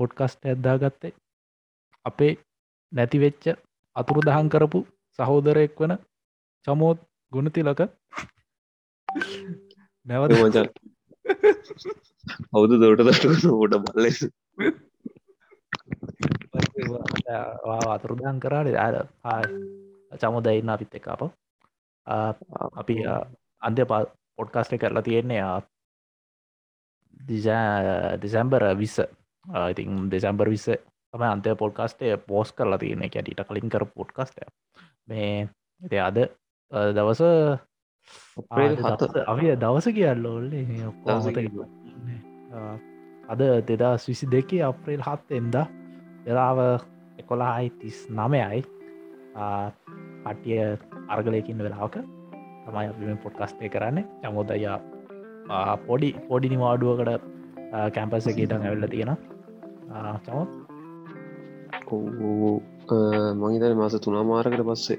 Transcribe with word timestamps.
Podcast 0.00 0.46
ඇද්දා 0.46 0.76
ගත්තේ 0.78 1.12
අපේ 2.04 2.32
නැතිවෙච්ච 2.92 3.44
අතුරු 3.96 4.20
දහන් 4.22 4.48
කරපු 4.48 4.80
සහෝදරයෙක් 5.18 5.74
වන 5.78 5.92
චමෝත් 6.66 6.98
ගුණතිලක 7.32 7.80
නැවත 10.06 10.32
මචන් 10.34 10.68
අවුදු 12.50 12.74
දොට 12.76 13.02
දට 13.02 13.24
ෝට 13.50 13.74
බල්ලෙ 13.84 14.10
අතුරුදහන් 17.88 18.40
කරාට 18.40 18.76
අර 18.78 18.96
චමුද 20.18 20.46
ඉන්න 20.50 20.70
අපිත් 20.70 20.94
එක 20.94 21.06
අප 21.08 21.22
අපි 22.74 22.94
අන්ත්‍ය 23.62 23.82
පොඩ්කාස්ට 24.38 24.74
කරලා 24.74 25.02
තියෙන්නේ 25.02 25.42
දෙසැම්බර 28.18 28.62
විස්ස 28.76 28.98
ඉතින් 29.70 30.10
දෙසැම්බර් 30.10 30.50
විස්ස 30.50 30.68
තම 31.14 31.22
අන්තය 31.24 31.54
පොඩ්කාස්ටේ 31.56 32.16
පෝස් 32.28 32.52
කරලා 32.52 32.78
තියෙන 32.78 33.02
එක 33.02 33.16
ඊට 33.16 33.42
කලින් 33.48 33.70
කර 33.70 33.84
පොඩ්කස්ට 33.86 34.38
මේ 35.08 35.48
ඉති 35.82 35.98
අද 35.98 36.18
දවස. 36.96 37.22
අපි 39.26 39.56
දවස 39.56 39.88
කියල්ලෝල්ලේ 39.96 40.64
දවස 41.06 41.26
අද 43.28 43.40
දෙදා 43.66 43.94
විසි 44.06 44.26
දෙකේ 44.26 44.62
අප්‍රේල් 44.62 45.02
හත් 45.02 45.38
එම්ද 45.40 45.56
වෙලාව 46.26 46.58
එකොලා 47.18 47.58
තිස් 47.80 48.06
නමයයි 48.10 48.62
පටිය 50.24 50.62
අර්ගලයකින්න 51.08 51.62
වෙලාවක 51.66 51.96
තමයි 52.64 52.86
අපි 52.86 53.18
පොඩ්කස්ටේ 53.24 53.68
කරන්නේ. 53.68 54.06
චමුදයා 54.22 54.78
පොඩි 55.86 56.14
පොඩි 56.28 56.48
නිවාඩුවකට 56.48 57.22
කැම්පස 57.94 58.26
එකටන් 58.26 58.62
ඇවෙල්ල 58.62 58.88
තියෙන 58.88 59.12
චමුත් 60.24 60.50
මහිතන 63.40 63.74
මාස 63.76 63.94
තුනා 64.00 64.24
මාරකට 64.24 64.62
පස්සේ 64.62 64.98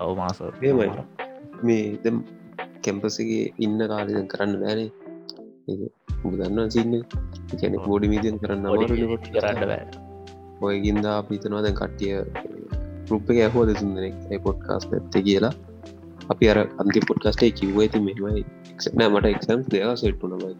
ඔව 0.00 0.12
මාස 0.16 0.38
එහෙමයි. 0.40 0.88
මේ 1.62 1.84
දෙම් 2.02 2.16
කැම්පසගේ 2.84 3.44
ඉන්න 3.58 3.78
කාලදන් 3.88 4.26
කරන්න 4.26 4.54
බෑනේ 4.60 4.90
දන්න 6.34 6.70
සින්න 6.70 6.94
කැනෙ 7.52 7.78
බෝඩි 7.86 8.10
මීදියන් 8.12 8.38
කරන්න 8.38 8.68
අමාරුලට 8.68 9.30
කරන්න 9.34 9.62
බෑ 9.62 9.84
ඔයගින්ද 10.62 11.08
අපිතනවා 11.10 11.62
දැන් 11.62 11.78
කට්ටිය 11.80 12.14
රුප්ප 13.10 13.28
ඇහෝ 13.36 13.64
දෙසුන්දනෙක් 13.66 14.16
පොඩ්කාස් 14.42 14.88
ඇත්ත 14.90 15.18
කියලා 15.20 15.54
අපි 16.28 16.50
අර 16.52 16.58
අන්ති 16.80 17.06
පොඩ්කස්ටේ 17.08 17.50
කිව්ව 17.52 17.80
ඇති 17.80 18.00
මෙමයි 18.00 18.44
නෑ 18.94 19.10
මට 19.10 19.32
එක්සම් 19.32 19.60
දෙක 19.70 19.96
සෙට්ටුනමයි 19.96 20.54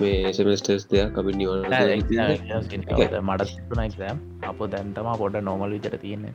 මේ 0.00 0.32
සෙමස්ටර්ස් 0.32 0.84
දෙයක් 0.92 1.18
අපි 1.22 1.32
නිවන 1.32 1.60
මට 3.22 3.48
සිතුන 3.50 3.82
එක්ම් 3.84 4.18
අප 4.50 4.60
දැන්තමා 4.74 5.16
පොඩ 5.22 5.36
නොමල් 5.42 5.74
විචර 5.76 5.96
තියෙන්නේ. 5.96 6.34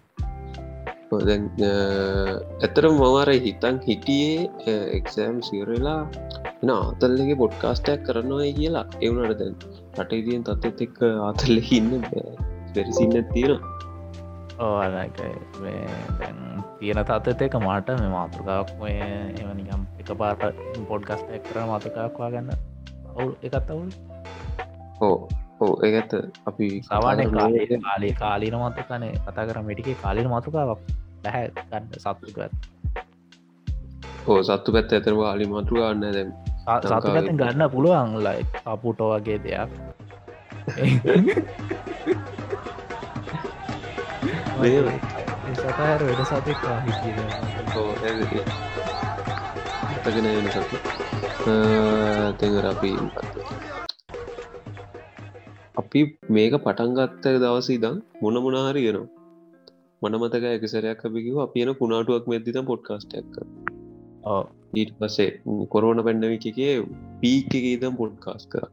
ඇතර 2.62 2.86
මවාර 3.00 3.30
හිතන් 3.46 3.78
හිටියේ 3.88 4.76
එක්සෑම් 4.98 5.38
සිරලා 5.42 6.02
එන 6.62 6.70
ආතල්ලගේ 6.72 7.38
පොඩ්කාස්ටයක් 7.44 8.04
කරනවා 8.08 8.52
කියලා. 8.60 8.86
එවුනට 9.02 9.38
දැන් 9.42 9.56
රටේදියෙන් 10.00 10.44
තත්ත් 10.44 10.88
එක්ක 10.88 11.00
ආතල්ල 11.30 11.58
ඉන්න 11.72 11.92
පෙරිසින්න 12.74 13.18
තියෙන 13.34 13.60
ඕක 14.60 15.20
තියෙන 16.80 17.04
තත්ත 17.04 17.42
එක 17.42 17.58
මට 17.60 17.98
මේ 18.00 18.14
මාතෘකාවක් 18.14 18.72
ඔය 18.80 18.94
එමනිකම් 19.42 19.84
එක 20.00 20.16
පාට 20.22 20.48
පොඩ්ගස්ටක් 20.88 21.44
කර 21.48 21.58
මාතකාක්වා 21.72 22.32
ගන්න 22.32 22.75
ඔවු 23.16 23.32
එකත් 23.42 23.70
අවුල්? 23.70 23.90
ඕ 25.02 25.18
ඕ 25.60 25.74
ඒගත 25.82 26.12
අපි 26.46 26.68
සවාන. 26.84 27.18
කාලේ 27.82 28.14
කාලීන 28.14 28.56
මතකනේ 28.58 29.14
කතා 29.26 29.46
කර 29.46 29.58
මටිකේ 29.62 29.96
කාලීන 29.96 30.30
මතුකාවක් 30.30 30.80
දැහැ 31.24 31.48
ගන්න 31.62 31.86
සත්තුකත් 31.96 32.54
ඕ 34.28 34.40
සත්තු 34.44 34.70
පැත් 34.72 34.92
ඇතර 34.94 35.16
වාලි 35.16 35.46
මතුර 35.48 35.78
ගන්න 35.80 36.04
දැම් 36.12 36.30
සතුකත 36.84 37.30
ගන්න 37.34 37.64
පුළුවන් 37.72 38.12
ලයි 38.20 38.42
අපපුටෝ 38.66 39.10
වගේ 39.16 39.40
දෙයක්. 39.40 39.70
මේ- 44.60 45.00
සතහර 45.56 46.02
වැඩ 46.02 46.22
සතක් 46.26 46.64
හිටිය. 46.86 48.44
තගෙන 50.04 50.26
වෙන 50.26 50.48
සතු 50.52 50.78
තෙඟර 51.46 52.66
අපි 52.66 52.92
අපි 55.78 56.02
මේක 56.30 56.56
පටන්ගත්ත 56.64 57.28
දවස 57.36 57.68
ඉදම් 57.70 57.98
මොන 58.22 58.40
මොනාහරි 58.46 58.82
ගෙනවා 58.86 59.10
මන 60.02 60.18
මතක 60.20 60.46
එකසරයක් 60.52 61.04
අපිකිව 61.10 61.38
අපියන 61.40 61.72
පුනාටුවක් 61.74 62.26
මෙදදිත 62.28 62.58
පොඩ්කාස්ටක් 62.66 63.38
ඊට 64.76 64.92
පස්සේ 65.00 65.30
කොරෝන 65.70 66.02
පැන්ඩමික 66.04 66.48
එකේ 66.52 66.74
පීක 67.22 67.54
ඉදම් 67.66 67.94
පොඩ්කාස් 67.96 68.44
කර. 68.48 68.66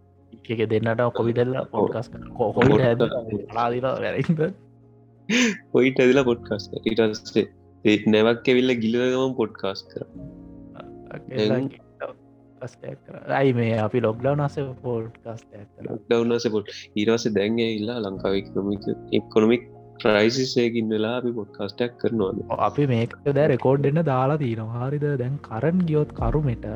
එක 0.44 0.60
දෙන්නට 0.70 1.04
කොවිදල්ල 1.12 1.54
පොඩ්කස් 1.72 2.10
පොයිට 5.72 6.00
ඇදිලා 6.00 6.24
පොඩ්කාස් 6.24 6.64
ඒත් 7.84 8.04
නැවක් 8.08 8.42
කෙවිල්ල 8.42 8.78
ගිලගම 8.80 9.32
පොඩ්කාස් 9.36 9.80
කර 9.90 10.02
ඇයි 12.62 13.52
මේ 13.58 13.76
අපි 13.86 14.02
ලොක්්ඩව් 14.06 14.32
නස 14.36 14.56
පෝඩ්කස්ට 14.82 15.54
ඩවනස 16.08 16.48
පොට් 16.56 16.72
ඊරස 17.02 17.24
දැන්ග 17.38 17.60
ඉල්ලා 17.66 17.98
ලංකාව 18.04 18.40
එක්නොමික 18.40 18.86
එක්කොනොමික් 19.18 19.68
ක්‍රයිසිසයකින් 20.02 20.86
වෙලා 20.94 21.14
අපි 21.20 21.32
පොඩ්කාස්ටක් 21.38 21.92
කරනවාද? 22.00 22.42
අපි 22.68 22.86
මේක 22.92 23.14
දැ 23.38 23.46
රෙකෝඩ් 23.54 23.88
එන්න 23.90 24.02
දාලා 24.10 24.40
තියනවා 24.44 24.88
හරිද? 24.88 25.06
දැන් 25.22 25.36
කරන් 25.48 25.78
ගියොත් 25.90 26.10
කරුමට 26.18 26.66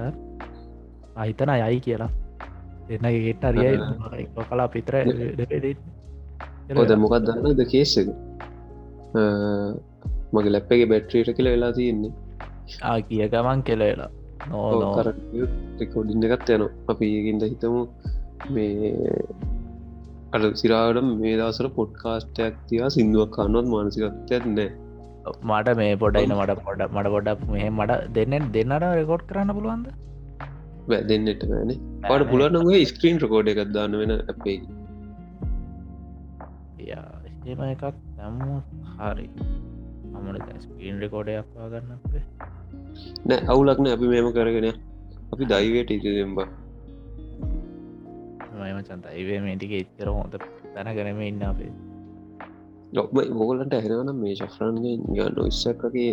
අහිතන 1.16 1.52
යයි 1.56 1.80
කියලා. 1.86 2.10
දෙන්න 2.88 3.08
ඒට 3.10 3.44
අරියයි 3.50 4.26
කලා 4.50 4.68
පිතර 4.74 4.94
ඔද 6.82 6.92
මොකක් 7.02 7.16
දන්නද 7.26 7.64
කේසක 7.72 8.12
මගේ 10.34 10.52
ලැප්පගේ 10.54 10.88
බැට්‍රීට 10.92 11.36
කියල 11.38 11.48
වෙලා 11.54 11.72
තියෙන්නේ. 11.72 12.12
කිය 13.08 13.28
ගමන් 13.34 13.60
කෙලේලා 13.62 14.10
නෝ 14.46 14.94
කර 14.94 15.08
රෙකෝඩින් 15.80 16.26
එකත් 16.28 16.50
යන 16.54 16.64
අපි 16.88 17.10
ඒකින්ද 17.10 17.44
හිතමු 17.44 17.82
මේ 18.54 18.92
අඩ 20.32 20.46
සිරාට 20.54 21.02
මේ 21.12 21.36
දසර 21.40 21.68
පොඩ්කාස්ටයක් 21.76 22.56
තියා 22.70 22.90
සිින්දුවක් 22.96 23.36
කන්නොත් 23.36 23.68
මානසිකත්වයක් 23.74 24.48
නෑ 24.48 24.68
මට 25.44 25.76
මේ 25.76 25.92
පොඩයින 25.96 26.34
මට 26.36 26.58
පොඩ 26.62 26.82
මට 26.88 27.14
පොඩක් 27.14 27.46
මෙහ 27.52 27.68
මට 27.70 28.00
දෙන්න 28.16 28.50
දෙන්නට 28.52 28.88
රෙකෝඩ් 28.92 29.28
කරන්න 29.28 29.54
පුළුවන්ද 29.58 29.86
බෑ 30.88 31.04
දෙන්නට 31.10 31.46
ෑන 31.50 31.76
පට 32.02 32.32
පුලනගේ 32.32 32.82
ස්ක්‍රීන් 32.86 33.22
රකෝඩ් 33.22 33.54
එකක් 33.54 33.62
දාන්න 33.76 34.02
වෙන 34.02 34.18
අපේ 34.34 34.58
එම 37.46 37.60
එකක් 37.64 37.82
නැම්ම 38.16 38.38
හරි 38.94 39.26
අමට 40.16 40.54
ස්පීන් 40.62 40.96
රෙකෝඩයක් 41.02 41.50
පාගන්න 41.54 41.92
අපේ 41.96 42.22
නෑ 43.28 43.40
අවුලක්න 43.52 43.86
අපි 43.96 44.06
මෙම 44.14 44.28
කරගෙන. 44.36 44.68
අපි 45.32 45.44
දයිවයට 45.52 45.90
ඉතිදෙම්බා 45.96 46.48
මම 48.56 48.78
චන්ත 48.88 49.06
ඒවේ 49.18 49.40
මේටික 49.46 49.72
එච්චර 49.80 50.08
හොඳ 50.16 50.34
තැනගනම 50.74 51.20
ඉන්න 51.30 51.42
අපේ. 51.50 51.72
ලොක්ම 52.96 53.16
මෝගලන්ට 53.38 53.74
ඇහෙනවන 53.78 54.10
මේ 54.22 54.34
ශෆ්‍රන්ගේ 54.40 54.96
ගන්න 55.16 55.38
ඉස්සක්ගේ 55.50 56.12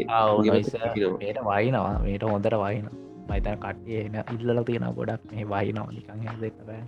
මේට 1.22 1.40
වයිනවා 1.50 1.96
මේට 2.06 2.24
හොඳර 2.32 2.56
වයින 2.64 2.88
මයිතන 3.30 3.58
කට්ටිය 3.64 4.00
එන 4.06 4.16
ඉල්ල 4.36 4.64
තියෙන 4.70 4.88
ගොඩක් 5.00 5.22
මේ 5.32 5.46
වයිනවා 5.54 5.92
නිකං 5.98 6.40
දෙක 6.44 6.58
බෑ. 6.70 6.84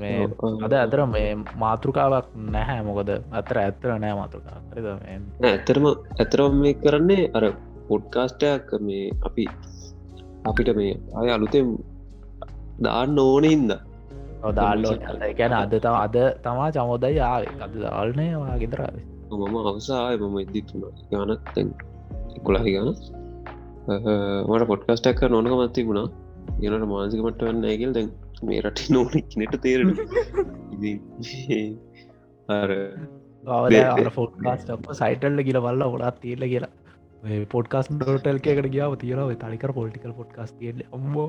මේ 0.00 0.28
අද 0.66 0.74
අතර 0.84 1.00
මේ 1.16 1.28
මාතෘකාවක් 1.64 2.28
නැහැ. 2.54 2.80
මොකද 2.88 3.10
අතර 3.40 3.56
ඇත්තර 3.64 3.92
නෑ 4.04 4.14
මාතෘකා 4.20 4.56
ඇතරම 5.50 5.84
ඇතරම් 6.22 6.58
මේ 6.64 6.74
කරන්නේ 6.84 7.30
අර 7.38 7.44
පොඩ්කාස්ටයක් 7.88 8.74
මේ 8.88 9.06
අපි 9.28 9.46
අපිට 10.50 10.70
මේ 10.80 10.92
අය 11.20 11.28
අලුතෙන් 11.36 11.72
දාන්න 12.84 13.18
ඕන 13.24 13.44
හින්ද. 13.44 13.72
දාල්ලෝ 14.58 14.94
ගැන 15.40 15.56
අද 15.62 15.74
තම 15.78 15.96
අද 16.04 16.16
තමා 16.44 16.68
චමෝදයි 16.76 17.20
ආව. 17.30 17.42
අද 17.66 17.74
දාල්නය 17.86 18.28
වා 18.42 18.60
ගෙදරාවේ 18.62 19.06
මම 19.40 19.56
අවසාය 19.72 20.14
මම 20.20 20.38
ඉදිත්තුන 20.44 20.86
ගනත්තැන් 21.10 21.68
එකුලාහි 22.38 22.74
ගන. 22.76 22.90
මට 24.48 24.66
පොඩ්කස්ටක් 24.70 25.22
නොනක 25.30 25.54
මත්ති 25.60 25.86
වුණා 25.86 26.08
යනට 26.66 26.86
මාසික 26.90 27.22
මට 27.24 27.46
වන්න 27.46 27.64
ඇගල් 27.70 27.94
දැන් 27.96 28.10
මේ 28.48 28.60
රට 28.64 28.90
නොන 28.94 29.08
නට 29.38 29.54
තේරෙන 29.64 29.90
අර 32.56 32.70
ගවල 33.44 34.10
ෆෝට්කාස් 34.18 34.62
ක් 34.68 34.96
සයිටල්ල 35.00 35.42
කියල 35.48 35.58
බල්ල 35.66 35.82
ගොඩත් 35.94 36.20
තියල 36.24 36.44
කියලා 36.52 36.72
පොඩ්කාස් 37.22 37.86
ඩෝටල් 37.90 38.38
එකට 38.52 38.68
ගියාව 38.74 38.94
තියෙනව 39.02 39.32
තනිකර 39.42 39.72
පොලිටිකල් 39.72 40.14
පොඩ්කාස් 40.20 40.50
තියල 40.58 40.82
ඔම්බෝ 40.92 41.28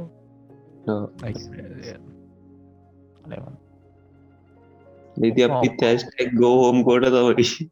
නති 5.17 5.43
අපි 5.47 5.69
තැස්ටක් 5.79 6.33
ගෝහෝම් 6.39 6.77
කොට 6.83 7.05
තමයි. 7.07 7.69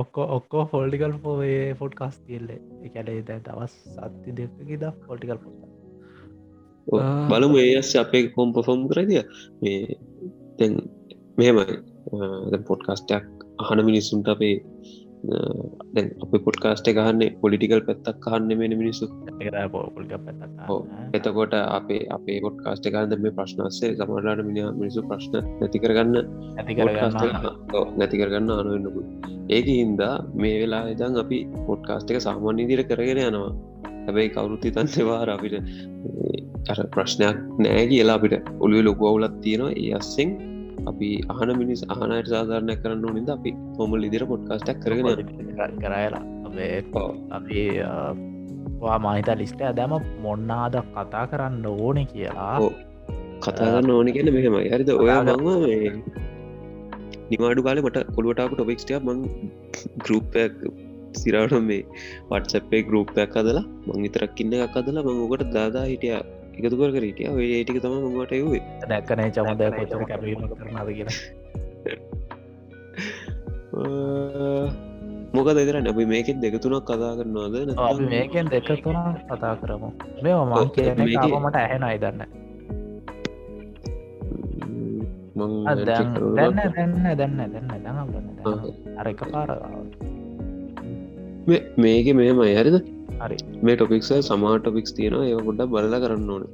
ඔක්කෝ 0.00 0.26
ඔක්කෝ 0.36 0.64
ෆොල්ටිකල් 0.72 1.14
පෝේ 1.24 1.74
ෆොඩ්කාස් 1.74 2.20
තියල්ල 2.20 2.50
එකැලේ 2.86 3.18
දැ 3.28 3.40
දවස් 3.40 3.74
සත්ති 3.94 4.36
දෙකකිද 4.38 4.84
පොල්ටිකල් 5.06 5.38
පො 5.42 5.50
බලමු 7.30 7.58
ඒස් 7.64 7.90
අපේ 7.96 8.24
කොම් 8.36 8.52
පොෆොම් 8.52 8.86
කරදිය 8.88 9.22
මේ 9.62 9.98
තැන් 10.58 10.72
මෙහෙමයි. 11.38 11.76
පොඩ්කාස්ටක් 12.68 13.26
අහන 13.62 13.84
මිනිස්සුන්ට 13.84 14.28
අපේ 14.28 14.54
දැන් 15.94 16.08
අප 16.24 16.32
පොඩ්කාස්ට 16.46 16.88
ගහන්නේ 16.98 17.30
පොලිටිකල් 17.42 17.80
පැත්තක් 17.88 18.20
කහන්න 18.24 18.50
මෙන 18.60 18.74
මිනිස්සු. 18.82 19.06
එතකොට 21.14 21.54
අපේ 21.54 22.02
අපේ 22.10 22.38
පොඩ්කාස්ට 22.46 22.90
ගන්න 22.92 23.22
මේ 23.24 23.36
ප්‍රශ්නස්සේ 23.38 23.94
සමරලාට 23.96 24.42
මිනි 24.48 24.62
මිනිසු 24.80 25.02
ප්‍රශ්න 25.10 25.34
නැතිකරගන්න 25.60 26.14
නැතිකරගන්න 27.98 28.54
අනුවන්නපු 28.58 29.00
ඒක 29.48 29.66
හින්දා 29.72 30.14
මේ 30.34 30.56
වෙලා 30.62 30.84
ඉදන් 30.94 31.22
අපි 31.24 31.38
පොඩ්කාස්ට 31.68 32.10
එක 32.12 32.20
සාමාන්‍ය 32.20 32.68
දිර 32.70 32.82
කරගෙන 32.90 33.20
යනවා. 33.24 33.52
හැබැයි 34.06 34.34
කවුරුත්ති 34.34 34.74
තන්සේවාර 34.76 35.28
අපිට 35.34 35.54
අර 36.70 36.78
ප්‍රශ්නයක් 36.94 37.38
නෑ 37.64 37.84
කියලා 37.90 38.18
අපිට 38.20 38.34
ඔළුව 38.64 38.84
ලොකු 38.88 39.02
අවුලත් 39.10 39.34
තියෙනවා. 39.44 39.72
ඒ 39.82 39.92
අස්සෙන් 40.00 40.30
අපි 40.86 41.10
අහන 41.28 41.50
මිනිස් 41.58 41.82
අහනයට 41.88 42.30
සාධාරණය 42.34 42.74
කරන්න 42.82 43.14
නිද 43.14 43.28
අපි 43.28 43.50
හොමල් 43.78 44.08
ඉදිර 44.08 44.24
පොඩ්කාස්ටක් 44.32 44.80
කරගෙන 44.84 45.08
කරයලා 45.82 46.22
අපේ 46.48 46.72
මහිත 49.06 49.28
ලිස්ට 49.40 49.60
ඇදම 49.62 49.94
මොන්නාද 50.22 50.76
කතා 50.94 51.24
කරන්න 51.26 51.66
ඕන 51.66 51.98
කියලා. 52.06 52.56
කතා 53.40 53.66
කරන්න 53.66 53.90
ඕන 53.90 54.10
කියන 54.16 54.32
මෙහෙම 54.32 54.58
හරිද? 54.64 54.90
ඔයා 55.02 55.20
මංව 55.24 55.48
නිවාඩු 57.30 57.62
කාල 57.62 57.80
මට 57.82 58.04
කොළුවටාපු 58.16 58.54
ටොපික්ස්ටිය 58.54 58.98
මං 59.00 59.18
ගරුප්පයක් 60.04 60.54
සිරාට 61.12 61.54
මේ 61.68 61.82
වටසපේ 62.30 62.82
ගරුප්පයක් 62.82 63.36
අදලා 63.36 63.64
මං 63.86 64.02
විතරක් 64.04 64.40
ඉන්න 64.44 64.54
එකක් 64.66 64.76
අදලා 64.80 65.06
මංගකට 65.08 65.50
දාදා 65.56 65.86
හිටිය 65.90 66.16
එකතු 66.58 66.76
කර 66.80 66.90
කරටිය 66.96 67.28
ඔය 67.30 67.46
ඒටික 67.56 67.78
තම 67.82 67.94
මට 68.10 68.32
යවේ 68.42 68.62
දැක්කනෑ 68.90 69.30
චමද 69.36 69.62
කොචර 69.78 70.02
කැපීම 70.10 70.40
කරනාද 70.58 70.88
කියලා. 70.98 71.18
මොක 75.36 75.48
දෙකර 75.58 75.76
නැබි 75.86 76.04
මේකෙන් 76.12 76.36
දෙකතුනක් 76.42 76.82
කතා 76.88 77.12
කරනවාද? 77.18 77.54
මේකෙන් 78.10 78.46
දෙක 78.50 78.68
තුන 78.84 78.98
කතා 79.30 79.54
කරමු. 79.62 79.88
මේ 80.24 80.34
මං 80.50 80.68
කියන 80.74 80.98
මට 81.44 81.56
ඇහෙන 81.62 81.82
අයිදන්න 81.90 82.20
දැන්න. 85.38 86.14
දැන්න 86.36 86.56
දැන්න 87.18 87.36
දැන්න 87.40 87.68
දැන්න 87.86 88.58
අරක 89.00 89.20
පාර 89.32 89.50
මේක 91.82 92.06
මේම 92.20 92.40
අයරිද 92.46 92.76
හරි. 93.22 93.38
මේ 93.66 93.76
ටොපික්ස 93.78 94.10
සමා 94.30 94.56
ටොපික්ස් 94.64 94.92
තියෙනවා 94.98 95.28
ඒ 95.30 95.40
ගොඩ 95.48 95.62
බලල 95.74 95.96
කරන්න 96.04 96.30
ඕන. 96.34 96.44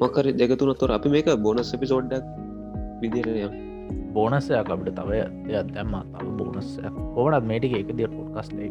මොකර 0.00 0.24
දෙකතුනත්තොර 0.40 0.90
අපි 0.98 1.14
මේක 1.14 1.28
බොනස් 1.46 1.70
එපිසෝඩ්ඩක් 1.76 2.26
විදිරයම් 3.02 3.54
බෝනස්සයක් 4.16 4.70
අපිට 4.74 4.92
තව 4.98 5.10
දෙයක් 5.48 5.68
දැම්ම. 5.76 5.94
තව 6.14 6.26
බෝනස්සයක් 6.40 6.94
ඕනත් 7.22 7.46
මේටික 7.52 7.74
එක 7.80 7.90
දිර 8.00 8.10
පොඩ්කස්ලේ 8.18 8.70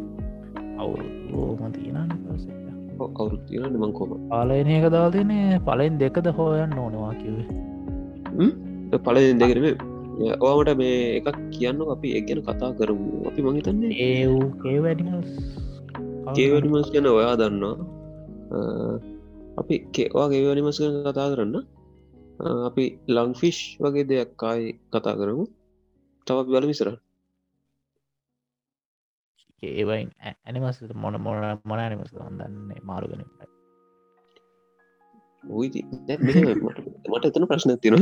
අවුරුම 0.82 1.74
තියෙන 1.76 2.10
කවුරු 3.18 3.38
තියෙන 3.48 3.76
මංකෝම 3.84 4.12
පාලයන 4.32 4.70
එක 4.78 4.88
දාදනේ 4.96 5.60
පලෙන් 5.68 6.00
දෙකද 6.04 6.28
හෝයන්න 6.38 6.80
ඕනවා 6.84 7.14
කිවේ 7.22 9.00
පලෙන් 9.06 9.44
දෙකරම 9.44 9.68
ඕමට 10.48 10.72
මේ 10.82 10.98
එකක් 11.20 11.38
කියන්න 11.54 11.80
අපි 11.96 12.10
එක්ගැන 12.20 12.42
කතා 12.48 12.72
කරමු. 12.80 13.10
අපි 13.30 13.40
මහිතන්නේ 13.46 13.94
ඒ 14.08 14.26
වූ 14.32 14.46
කේවැඩිමස් 16.34 16.90
ගැන 16.92 17.08
ඔයා 17.08 17.36
දන්නවා. 17.36 17.76
අපි 19.58 19.76
කෙවා 19.92 20.28
ගේවැනිමස් 20.30 20.80
ගැන 20.80 20.96
කතා 21.06 21.28
කරන්න. 21.32 21.56
අපි 22.66 22.86
ලංෆිෂ් 23.08 23.60
වගේ 23.80 24.10
දෙයක් 24.10 24.32
කායි 24.38 24.68
කතා 24.90 25.16
කරමු. 25.16 25.46
තව 26.28 26.38
බල 26.46 26.68
විසර 26.68 26.90
ඒවයින් 29.64 30.10
ඇනිමස් 30.22 30.78
මොන 30.96 31.16
මොන 31.22 31.38
මොන 31.64 31.80
ඇනිමස් 31.80 32.12
දන්නේ 32.14 32.82
මාරුගෙන 32.84 33.24
මට 37.06 37.26
එතන 37.26 37.48
ප්‍රශ්න 37.48 37.72
තින 37.80 37.98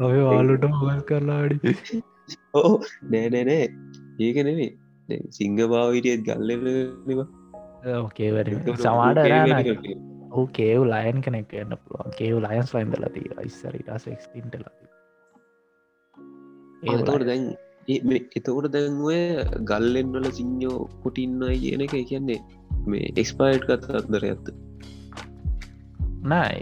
ඔය 0.00 0.18
වාලුට 0.22 0.66
මොගල් 0.72 1.00
කරලාඩි 1.02 1.56
ඕ 2.54 2.74
නෑනෑනෑ 3.12 3.64
ඒක 4.20 4.38
නෙවේ 4.40 4.70
සිංහ 5.30 5.58
භාවිටියත් 5.66 6.22
ගල්ලවා 6.28 7.26
ඕකේවැ 7.96 8.44
සමාඩ 8.78 9.20
ඔහු 10.32 10.44
කේව් 10.52 10.80
ලයන් 10.84 11.22
කෙනෙක් 11.22 11.52
එන්න 11.54 11.76
පුළුවන්. 11.76 12.10
කේව් 12.18 12.36
ලයන්ස් 12.44 12.74
ලයින්දල 12.74 13.06
තිය 13.14 13.28
ඉස්සරිටස් 13.44 14.04
එක්ටින්ට 14.14 14.56
ලති 14.56 14.84
ඒතවට 16.86 17.24
දැන් 17.24 17.44
එතකොට 18.36 18.68
දැන්ුව 18.68 19.10
ගල්ලෙන් 19.70 20.12
වල 20.14 20.28
සිංහෝ 20.32 20.78
කුටින්නයි 21.02 21.56
කියන 21.62 21.84
එක 21.86 21.96
කියන්නේ 22.10 22.40
මේ 22.86 23.12
එක්ස්පයිට් 23.14 23.66
කත 23.68 23.98
අත්දර 24.00 24.26
ඇත්ත 24.30 24.46
නෑ. 26.24 26.60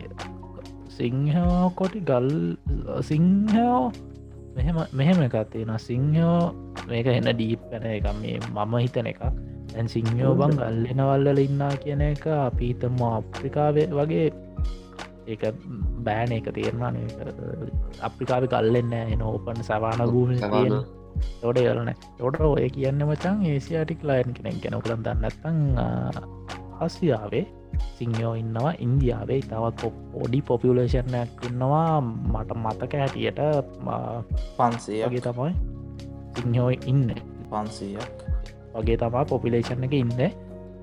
සිංහෝ 0.88 1.62
කොටි 1.76 2.00
ගල් 2.10 2.28
සිංහෝ 3.02 3.78
මෙහෙම 4.56 4.76
මෙහෙම 4.92 5.18
එකක් 5.26 5.36
තියෙන 5.52 5.72
සිංහෝ 5.88 6.38
මේක 6.88 7.06
එන්න 7.10 7.30
ඩීප් 7.30 7.62
පැන 7.70 7.86
එක 7.90 8.08
මේ 8.22 8.38
මම 8.40 8.74
හිතන 8.84 9.10
එකක්. 9.12 9.22
ඇන් 9.76 9.86
සිංහෝ 9.94 10.34
බං 10.40 10.56
ගල්ලෙනවල්ලල 10.60 11.40
ඉන්නා 11.46 11.74
කියන 11.84 12.02
එක 12.10 12.26
අපිතම 12.38 13.00
අප්‍රිකාවේ 13.10 13.86
වගේ 13.98 14.26
ඒ 15.26 15.52
බෑන 16.06 16.36
එක 16.38 16.50
තේරවාන 16.56 17.00
අප්‍රිකාව 18.08 18.46
කල්ලෙන්න 18.54 18.94
එන 18.94 19.22
ඕපන් 19.22 19.64
සවාන 19.70 20.04
භූමි 20.04 20.38
තියෙන. 20.44 20.78
තොඩ 21.42 21.58
යලන 21.62 21.90
තොට 22.18 22.40
ඔය 22.46 22.68
කියන්න 22.76 23.04
මචන් 23.08 23.44
ඒසියාටික් 23.50 24.06
ලයින් 24.08 24.30
කෙනෙක් 24.36 24.56
ගැන. 24.62 24.80
කළන් 24.82 25.04
දන්නත්තං 25.06 25.58
හසියාවේ 26.80 27.44
සිංහෝ 27.98 28.34
ඉන්නවා 28.42 28.72
ඉන්දියාවේ 28.86 29.40
තවත් 29.50 29.92
පොඩි 30.12 30.40
පොපියලේෂණයක් 30.48 31.44
ඉන්නවා. 31.48 32.00
මට 32.32 32.50
මතක 32.64 32.92
හැටියට 33.02 33.40
පන්සේගේ 34.58 35.06
වගේ 35.08 35.24
තමයි 35.26 35.52
සිංහෝ 36.36 36.70
ඉන්න. 36.92 37.08
පන්සීයක්. 37.50 38.12
වගේ 38.74 38.98
තමා 39.02 39.24
පොපිලේෂන් 39.32 39.86
එක 39.86 39.94
ඉන්න. 40.02 40.20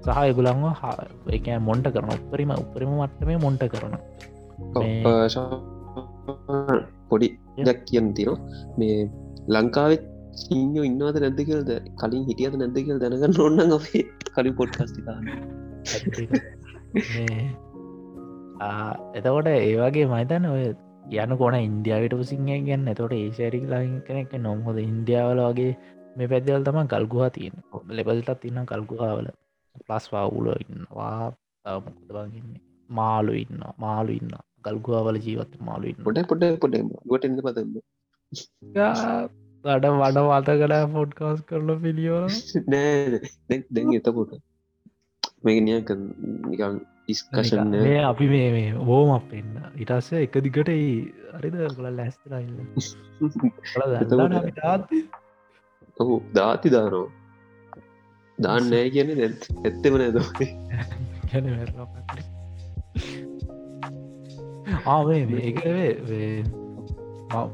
සහ 0.06 0.20
එගුලන්ව 0.30 0.64
එක 1.38 1.48
මොන්ට 1.68 1.88
කරන 1.96 2.12
උපරිම 2.16 2.52
උපරිම 2.62 2.92
මට්ටමේ 3.00 3.42
මොන්ට 3.46 3.64
කරන 3.74 3.96
පොඩි 7.10 7.28
දැක් 7.68 7.80
කියන්න 7.90 8.08
තිනවා 8.18 8.40
මේ 8.80 8.98
ලංකාවෙත් 9.56 10.04
සිංහෝ 10.42 10.84
ඉන්නවද 10.90 11.18
නැද්ද 11.24 11.40
කියල්ද? 11.50 11.70
කලින් 12.02 12.24
හිටියද 12.30 12.56
නැද්ද 12.62 12.78
කියල් 12.86 12.98
දැනගන්න 13.04 13.40
ඔන්න 13.48 13.76
අපේ 13.78 14.04
කලින් 14.36 14.56
පොඩ්කස්තිකාන්න 14.60 15.26
එතකොට 19.16 19.48
ඒවගේ 19.48 20.06
මයිතන්න 20.06 20.48
ඔය 20.48 20.64
යන 21.18 21.34
කොන 21.38 21.56
ඉන්දියාවට 21.60 22.24
සිංහ 22.24 22.50
ගැන්න 22.66 22.88
එතොට 22.88 23.14
ඒශරික් 23.14 23.66
ලයින් 23.66 23.94
කෙනෙක් 24.02 24.34
නොම්හොද 24.40 24.78
ඉන්දියාවල 24.84 25.42
වගේ 25.42 25.72
මේ 26.16 26.28
පැදවල් 26.28 26.64
තම 26.64 26.80
කල්ගුහා 26.88 27.30
තියෙන 27.30 27.56
ලෙබල්ටත් 27.92 28.42
තින්න 28.42 28.60
කල්ගුහාවල 28.66 29.28
ප්ලස් 29.82 30.06
වාවුල 30.12 30.48
ඉන්නවා. 30.56 31.32
මොකදබගන්න 31.80 32.50
මාලු 32.90 33.34
ඉන්න? 33.34 33.62
මාලු 33.78 34.12
ඉන්න 34.12 34.34
ගල්ගුවවල 34.64 35.18
ජීවත් 35.18 35.54
මාලු 35.62 35.86
ඉන්න 35.88 36.04
පොට 36.04 36.20
පොට 36.28 36.44
පොට 36.60 36.76
ගොට 37.06 37.26
පතන්න 37.40 37.72
ගඩ 39.64 39.86
වඩ 39.96 40.20
වත 40.28 40.50
කලා 40.62 40.86
පොඩ්කාස් 40.90 41.40
කරල 41.44 41.70
පිළියෝ 41.80 42.24
නෑ 42.68 43.20
දැන් 43.72 43.94
එතකොට 43.94 44.32
මේගනියක 45.44 45.90
නිකන් 46.48 46.76
ඉස්කශන්න 47.08 47.74
අපි 48.04 48.26
මේ 48.28 48.50
මේ 48.52 48.72
ඕම 48.90 49.10
අපෙන්න්න 49.16 49.56
ඉටස්ස 49.76 50.12
එක 50.20 50.38
දිගට 50.46 50.70
අරිද 51.34 51.56
කළ 51.70 51.88
ලැස්තරයින්න 51.96 52.58
ඔහු 55.98 56.22
දාති 56.34 56.70
දානෝ 56.70 57.08
දාන්නෑ 58.38 58.88
කියන 58.90 59.10
ඇත්තෙම 59.18 59.94
නෑද 59.98 60.18
ආේ 64.86 65.22
මේකවේ 65.26 66.44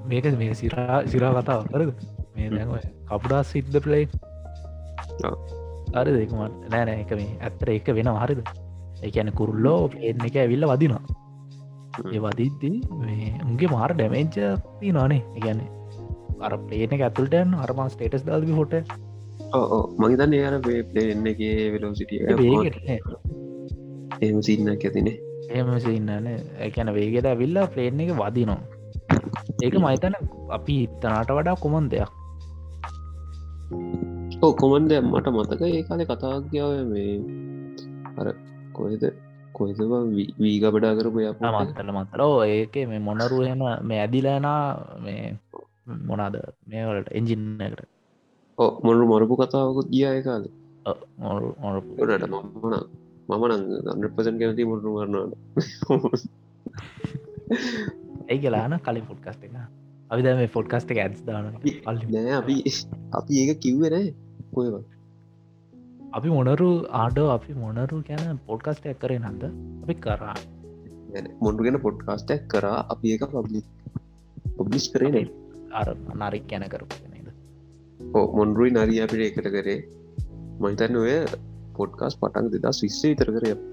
මේක 0.05 0.25
මේ 0.37 0.53
සිරා 0.53 1.05
සිරා 1.07 1.31
කතාව 1.37 1.67
කරද? 1.67 1.91
මේ 2.35 2.65
ඔය 2.67 2.81
කපුඩා 3.07 3.43
සිද්ධ 3.43 3.79
පලේ. 3.79 4.05
අර 5.93 6.05
දෙකමට 6.07 6.55
නෑනෑ 6.71 6.99
එක 7.03 7.11
මේ 7.19 7.37
ඇත්තර 7.41 7.69
එක 7.69 7.87
වෙන 7.97 8.11
හරිද? 8.15 8.41
එකන 9.03 9.31
කුරුල්ලෝ 9.31 9.79
පලේන් 9.87 10.25
එක 10.25 10.35
ඇවිල්ල 10.35 10.67
වදිනවා. 10.73 11.03
ඒ 12.13 12.19
වදිද්දී 12.19 12.75
මේ 12.99 13.33
උන්ගේ 13.45 13.73
මාර 13.75 13.91
ඩැමේජ්ති 13.93 14.91
නොනේ 14.91 15.21
එකන 15.37 15.61
අර 16.39 16.53
පලේන 16.65 16.95
ඇතුළටන් 16.97 17.53
අරමා 17.63 17.87
ස්ටේටස් 17.89 18.25
දල්වි 18.25 18.57
හොට 18.59 18.73
ඕ 19.53 19.81
මහිතන්න 19.99 20.37
එයාර 20.39 20.59
පේ 20.59 20.81
පලේන්න 20.83 21.31
එක 21.33 21.41
වෙලෝසිටිය 21.73 22.19
එම 24.21 24.41
සින්න 24.41 24.69
ඇතිනේ 24.73 25.17
එහම 25.49 25.73
සින්නන 25.79 26.27
එකැන 26.59 26.93
වේගෙට 26.93 27.29
ඇවිල්ලා 27.31 27.67
පලේන් 27.67 27.99
එක 27.99 28.13
වදිනවා. 28.21 28.59
ඒක 29.63 29.75
මහිතන 29.77 30.15
අපි 30.49 30.75
ඉත්තනාට 30.83 31.31
වඩා 31.31 31.55
කොමන් 31.55 31.89
දෙයක් 31.89 32.16
ඕ 34.37 34.53
කොමන්ද 34.53 34.91
මට 35.03 35.27
මතක 35.29 35.61
ඒ 35.67 35.81
කාලෙ 35.83 36.03
කතාග්‍යාව 36.05 36.73
මේ 36.85 37.13
අර 38.17 38.27
කොහෙද 38.71 39.03
කොහෙද 39.55 39.79
වීග 40.37 40.65
බඩා 40.67 40.93
කරපු 40.93 41.19
ය 41.19 41.29
මත්තල 41.33 41.89
මතරෝ 41.91 42.35
ඒක 42.45 42.75
මේ 42.85 43.01
මොනරුවහෙම 43.01 43.63
මේ 43.81 43.99
ඇදිලනා 43.99 44.61
මේ 44.99 45.23
මොනාද 46.03 46.35
මේවලට 46.67 47.09
එන්ජින්නකට 47.11 47.81
ඕ 48.57 48.71
මොනු 48.83 49.07
මරපු 49.07 49.39
කතාවකුත් 49.39 49.89
ගිය 49.89 50.21
කාල 50.21 50.45
මොරු 51.59 51.79
ට 51.97 52.29
මමන 52.29 52.75
මමන 53.29 53.51
අන්පසන් 53.93 54.37
කැනති 54.39 54.63
මුරු 54.65 54.93
වරන්නට 54.95 55.33
ඇයි 58.27 58.39
කියලාන 58.39 58.77
කලින් 58.81 59.09
ෆොඩ්කස්ට 59.09 59.43
එක 59.43 59.57
අපි 60.11 60.21
දැ 60.21 60.35
මේ 60.35 60.49
ෆොඩ්කස්ට 60.49 60.93
එක 60.93 60.99
ඇස් 60.99 61.25
දාන 61.25 61.51
අපි 61.51 62.55
අපි 63.13 63.33
ඒක 63.41 63.59
කිව්වෙන 63.59 64.07
කොයව 64.57 64.75
අපි 66.17 66.29
මොනරු 66.35 66.69
ආඩෝ 67.01 67.27
අපි 67.37 67.51
මොනරු 67.63 67.97
ගැන 68.09 68.37
පොඩ්කස්ට 68.45 68.85
එක් 68.91 68.99
කරේ 69.01 69.19
නන්ද 69.23 69.43
අපි 69.83 69.95
කරා. 70.05 70.37
මොන්ඩුගෙන 71.43 71.77
පොඩ්කාස්ටක් 71.85 72.47
කරා 72.53 72.79
අපි 72.93 73.07
ඒක 73.13 73.23
පබ්ලි 73.33 73.61
පොබ්ලිස් 74.57 74.85
කරේ 74.93 75.23
අර 75.79 75.87
නරික් 76.21 76.45
ගැන 76.49 76.65
කරපු 76.73 76.95
නේද? 77.13 77.27
ඕ 78.15 78.25
මොන්ඩරුයි 78.37 78.71
නරිය 78.71 79.01
අපිට 79.05 79.23
එකට 79.27 79.49
කරේ. 79.55 79.79
මහිතන්න 80.61 80.95
ඔය 81.01 81.15
පොඩ්කාස් 81.77 82.15
පටන් 82.21 82.45
දෙදස් 82.53 82.79
විස්සේ 82.83 83.11
විතර 83.11 83.29
කරය 83.35 83.49
අපි. 83.55 83.65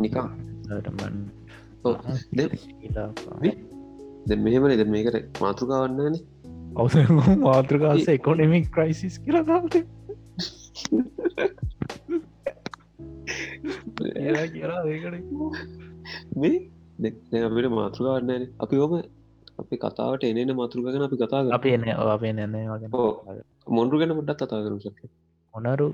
නිකම්. 0.00 0.28
ඔව්. 1.84 1.94
ද 4.28 4.30
මෙහෙමන. 4.44 4.72
ද 4.80 4.84
මේකට 4.94 5.40
මාතෘකාවන්නන 5.44 6.16
අවස 6.76 6.94
මාතෘකාස 7.48 8.08
එකොනෙමික් 8.14 8.66
ක්‍රයිසිස් 8.74 9.14
ඒකට 9.18 9.44
මේ 16.40 17.42
අපිට 17.48 17.70
මාතෘකාවන්නන 17.80 18.44
අපි 18.64 18.76
ඕම 18.84 18.94
අපි 19.62 19.76
කතාවට 19.84 20.26
එනන 20.30 20.52
මාතෘකගෙන 20.60 21.06
අපි 21.08 21.16
කතා 21.22 21.42
අපි 21.58 21.70
එන 21.76 21.84
අපේ 22.16 22.32
ඕ. 22.92 23.12
මොන්ඩු 23.76 24.00
ගැන 24.00 24.16
පොඩ්ඩත් 24.18 24.42
කතා 24.42 24.64
කරු 24.66 24.78
ශක 24.84 25.00
මොනරු? 25.54 25.88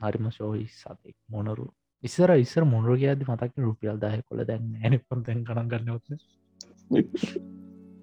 හරිම 0.00 0.26
ශෝහි 0.30 0.64
සතෙක්. 0.80 1.16
මොනරු? 1.30 1.66
ඉස්සර 2.02 2.30
ඉස්සර 2.36 2.64
මොනරු 2.64 2.94
කියද 3.02 3.20
මතක 3.28 3.54
රුපියල් 3.66 3.98
දාය 3.98 4.22
කොල 4.28 4.40
දැන් 4.44 4.64
ඇන 4.84 4.94
පොතැන් 5.08 5.44
කන 5.48 5.68
ගන්නවත්න 5.72 6.18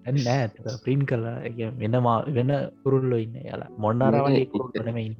නෑ 0.05 0.49
ප්‍රීන් 0.83 1.05
කලා 1.05 1.37
වෙනවා 1.81 2.17
වෙන 2.37 2.51
පුරුල්ලො 2.83 3.17
ඉන්න. 3.25 3.35
යාලා 3.49 3.69
මොන්නරවලේ 3.77 4.45
කුරුටනම 4.53 4.97
ඉන්න. 5.07 5.17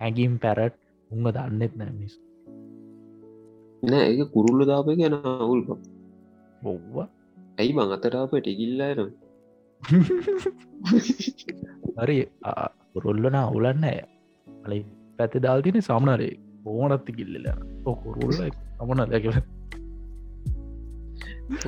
ඇගිම් 0.00 0.38
පැරට් 0.44 0.76
උංග 1.10 1.26
දන්නෙත් 1.36 1.74
නෑ 1.80 1.92
මිස් 2.00 2.14
නෑ 3.82 4.12
ඒ 4.12 4.24
කුරුල්ල 4.36 4.66
දාප 4.66 4.86
ගැන 5.00 5.16
අවුල් 5.22 5.62
බොව්ව. 6.62 6.96
ඇයි 7.58 7.72
මං 7.78 7.96
අතරාප 7.96 8.32
ටිකිල්ලායන 8.36 9.10
හරි 11.98 12.16
පුරුල්ලන 12.92 13.36
අවුලන්න 13.42 13.84
ඇය 13.90 14.00
අලි 14.66 14.78
පැති 15.18 15.38
දාල්තින 15.46 15.82
සාමනරේ. 15.82 16.34
බෝනත්ති 16.64 17.12
කිල්ලල 17.18 17.46
කුරුල්ල 18.02 18.40
අමන 18.82 19.00
දැකව 19.12 19.36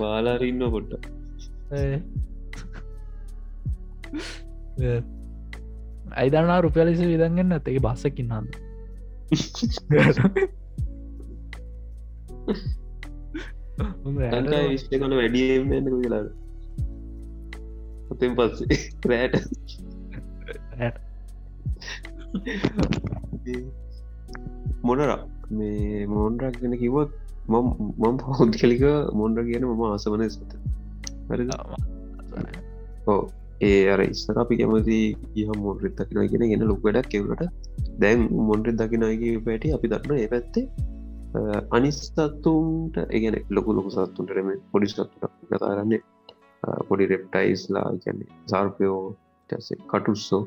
වාලාරඉන්න 0.01 0.65
පොට්ට 0.75 1.07
ඇයිදන්නා 6.15 6.61
රුපියලිස 6.61 7.01
විදගන්න 7.03 7.53
ඇතේ 7.53 7.79
බස්සකින් 7.79 8.29
හන්ද 8.33 8.53
ලංකා 14.33 14.63
විශ්ට 14.69 14.95
කන 14.95 15.15
වැඩියමන්න 15.19 15.91
කියලාට 15.95 16.31
පොතෙන් 18.09 18.33
පස්සේ 18.37 18.79
රෑට 19.09 19.35
මොනර 24.83 25.11
මේ 25.51 26.07
මොන්රක් 26.09 26.57
ගෙන 26.61 26.75
කිවත් 26.79 27.11
මම 27.49 28.17
පෞද්ගලික 28.19 28.83
මොන්ඩ 29.15 29.39
කියන 29.49 29.65
මම 29.67 29.83
ආසවන 29.85 30.25
සත 30.29 30.51
හරි 31.29 31.45
ඕ 33.07 33.23
ඒ 33.63 33.83
අර 33.93 34.01
ඉස්සර 34.05 34.37
අපි 34.43 34.59
කැමති 34.61 34.99
ගහ 35.35 35.51
මොන්රෙත් 35.65 36.01
දකින 36.01 36.31
ගෙන 36.33 36.45
ගෙන 36.53 36.65
ලොක් 36.71 36.81
වැඩක් 36.87 37.11
කෙවලට 37.13 37.43
දැන් 37.99 38.23
මොන්රෙත් 38.49 38.81
දකිනගේ 38.81 39.35
පැටි 39.49 39.75
අපි 39.77 39.93
දන්න 39.93 40.23
ඒ 40.23 40.31
පැත්තේ 40.35 40.67
අනිස්තත්තුන්ට 41.71 42.97
ඒගැන 43.07 43.37
ලොකු 43.57 43.77
ලොකු 43.79 43.91
සත්තුන්ටරම 43.97 44.51
පොඩි 44.73 44.93
සත්තුට 44.93 45.37
කතාරන්නේ 45.51 46.01
පොඩි 46.89 47.11
රෙප්ටයිස්ලා 47.13 47.89
ගැන්නේ 48.05 48.41
සාර්පයෝ 48.47 49.03
ටසේ 49.51 49.83
කටුස්සෝ 49.91 50.43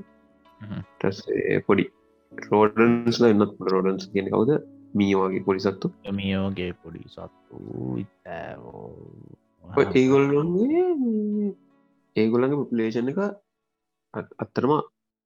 ටසේ 1.00 1.60
පොඩි 1.68 1.86
රෝඩන්ස්ලා 2.34 3.30
එන්නත් 3.30 3.54
රෝඩන්ස් 3.72 4.08
කියෙන 4.12 4.30
කවද? 4.32 4.52
මීවාගේ 4.94 5.44
පොඩි 5.48 5.62
සත්තු. 5.66 5.88
මියෝගේ 6.20 6.72
පොඩි 6.82 7.04
සත්තු. 7.08 7.56
ඉතෑෝ 8.04 9.86
ඒගොල්ලොන්ගේ 9.94 10.86
ඒගොල්ලගේ 12.16 12.60
පොපලේෂන් 12.62 13.12
එක 13.12 13.20
අත්තරම 14.44 14.72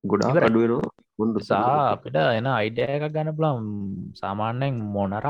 ගොඩා. 0.04 0.32
අඩුවෙනවා 0.48 0.90
මොන්ඩ 1.20 1.38
සා 1.50 1.76
අපිට 1.94 2.18
එන 2.40 2.48
අයිඩය 2.52 2.84
එකක් 2.96 3.06
ගන්න 3.16 3.38
පුලම් 3.38 3.68
සාමාන්‍යයෙන් 4.22 4.78
මොනර 4.96 5.28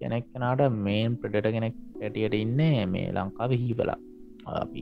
කෙනෙක් 0.00 0.26
කෙනට 0.32 0.62
මේන් 0.86 1.16
ප්‍රඩට 1.20 1.54
කෙනෙක් 1.56 1.74
ඇටියට 2.02 2.36
ඉන්නේ 2.42 2.84
මේ 2.86 3.08
ලංකාව 3.16 3.52
හිබලා 3.62 3.98
අපි 4.62 4.80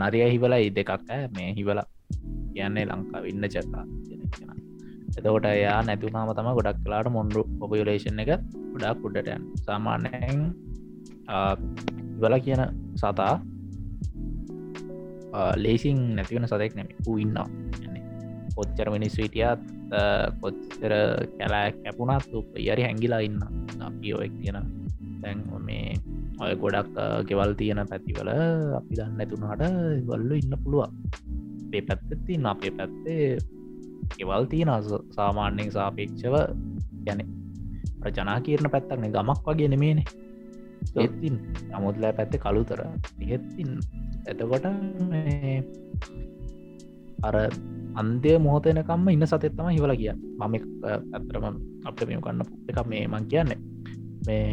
නරිය 0.00 0.26
හිවලා 0.34 0.60
ඉ 0.66 0.68
දෙකක් 0.78 1.10
මේ 1.36 1.48
හිවලා 1.58 1.86
කියන්නේ 2.54 2.88
ලංකාව 2.90 3.24
ඉන්න 3.30 3.48
කෙනෙක් 4.08 4.32
කෙන. 4.36 4.50
එතකොට 5.18 5.46
එයා 5.52 5.78
නැතිවනාම 5.86 6.34
තම 6.38 6.50
ගොඩක් 6.58 6.82
කලාට 6.84 7.08
මොන්ඩු 7.16 7.40
පොපියලේෂන් 7.60 8.22
එක 8.24 8.30
ගොඩක් 8.74 9.06
උඩටයන් 9.08 9.42
සාමාන්‍යයෙන් 9.66 10.38
ඉවල 12.16 12.36
කියන 12.46 12.62
සතා 13.00 13.32
Uh, 15.32 15.54
ලේසින් 15.56 15.98
නැතිවෙන 16.16 16.48
සතෙක් 16.48 16.74
නැම 16.76 16.88
වූ 17.06 17.16
ඉන්නවා. 17.24 17.48
කොච්චර 18.56 18.88
මිනිස්වීටියත් 18.92 19.60
කොච්චර 20.40 20.92
කැලා 21.38 21.64
කැපුණත් 21.84 22.56
යරි 22.56 22.82
හැංගිලා 22.86 23.20
ඉන්න 23.26 23.40
අපි 23.88 24.14
ඔයක් 24.18 24.34
තියෙන 24.40 24.58
තැන් 25.22 25.38
මේ 25.68 25.94
ඔය 26.44 26.52
ගොඩක් 26.62 26.96
ගෙවල් 27.28 27.54
තියෙන 27.60 27.80
පැතිවල 27.90 28.30
අපි 28.78 28.98
දන්න 28.98 29.20
ඇතුනට 29.22 29.64
වල්ලු 30.08 30.34
ඉන්න 30.42 30.54
පුළුවන්. 30.64 30.92
අපේ 31.66 31.82
පැත්තතින් 31.88 32.46
අපේ 32.52 32.72
පැත්තේ 32.78 33.38
ගෙවල් 34.18 34.44
තියෙන 34.52 34.70
සාමාන්‍යයෙන් 35.16 35.72
සාපේක්ෂව 35.76 36.36
ගැන 37.06 37.20
ජනා 38.16 38.38
කියරන 38.44 38.70
පැත්තක්න 38.74 39.08
ගමක් 39.16 39.46
වගේ 39.48 39.68
නෙමේනේ 39.72 40.06
ඒත්තින් 41.02 41.36
අමුදලා 41.72 42.12
පැත්ත 42.18 42.36
කළුතර. 42.44 42.80
එහෙත්තින් 43.24 43.70
එතකොට 44.30 44.66
මේ 45.10 45.56
අර 47.28 47.36
අන්දය 48.00 48.32
මෝතයනකම්ම 48.46 49.08
ඉන්න 49.14 49.26
සතෙත්තම 49.30 49.68
හිවල 49.76 49.92
කිය 50.00 50.12
මම 50.14 50.54
ඇතරම 51.16 51.44
අපට 51.88 52.02
මෙම 52.08 52.22
කන්න 52.26 52.42
එක 52.70 52.78
මේ 52.92 53.04
මං 53.12 53.24
කියන්නේ. 53.32 53.58
මේ 54.26 54.44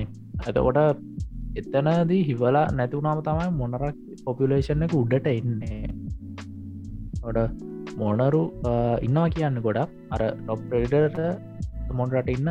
ඇතකොට 0.46 0.80
එතනදී 1.60 2.22
හිවලා 2.30 2.66
නැතිවුණාම 2.78 3.22
තමයි 3.28 3.48
මොනරක් 3.60 3.98
පොපිලේෂන් 4.26 4.86
එක 4.88 4.94
උඩට 5.02 5.28
එන්නේ. 5.38 5.82
ොඩ 7.28 7.40
මොනරු 8.02 8.44
ඉන්නවා 9.06 9.30
කියන්න 9.36 9.64
ගොඩක්. 9.68 9.90
අර 10.14 10.22
ටොප්රඩට 10.28 11.20
මොන්රට 12.00 12.30
ඉන්න 12.36 12.50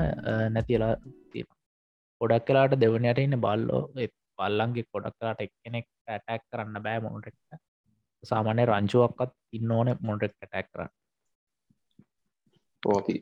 නැතිලා 0.55 0.95
තියෙන 1.33 1.49
ගොඩක් 2.21 2.47
කලාට 2.49 2.81
දෙවනයට 2.85 3.21
ඉන්න 3.27 3.43
බල්ලෝ. 3.47 3.83
බල්ලන්ගේ 4.39 4.89
කොඩක්කාට 4.93 5.41
එක්කෙනෙක් 5.47 5.87
ඇටැක් 6.09 6.43
කරන්න 6.51 6.85
බෑ 6.85 7.01
මොනටෙක්ට 7.05 7.61
සාමාන්‍ය 8.25 8.65
රංචුවක්කත් 8.67 9.33
ඉන්න 9.53 9.71
ඕන 9.71 9.91
මොටෙක් 10.01 10.35
ඇටැක් 10.37 10.69
කරන්න. 10.73 10.93
අපි 12.83 13.15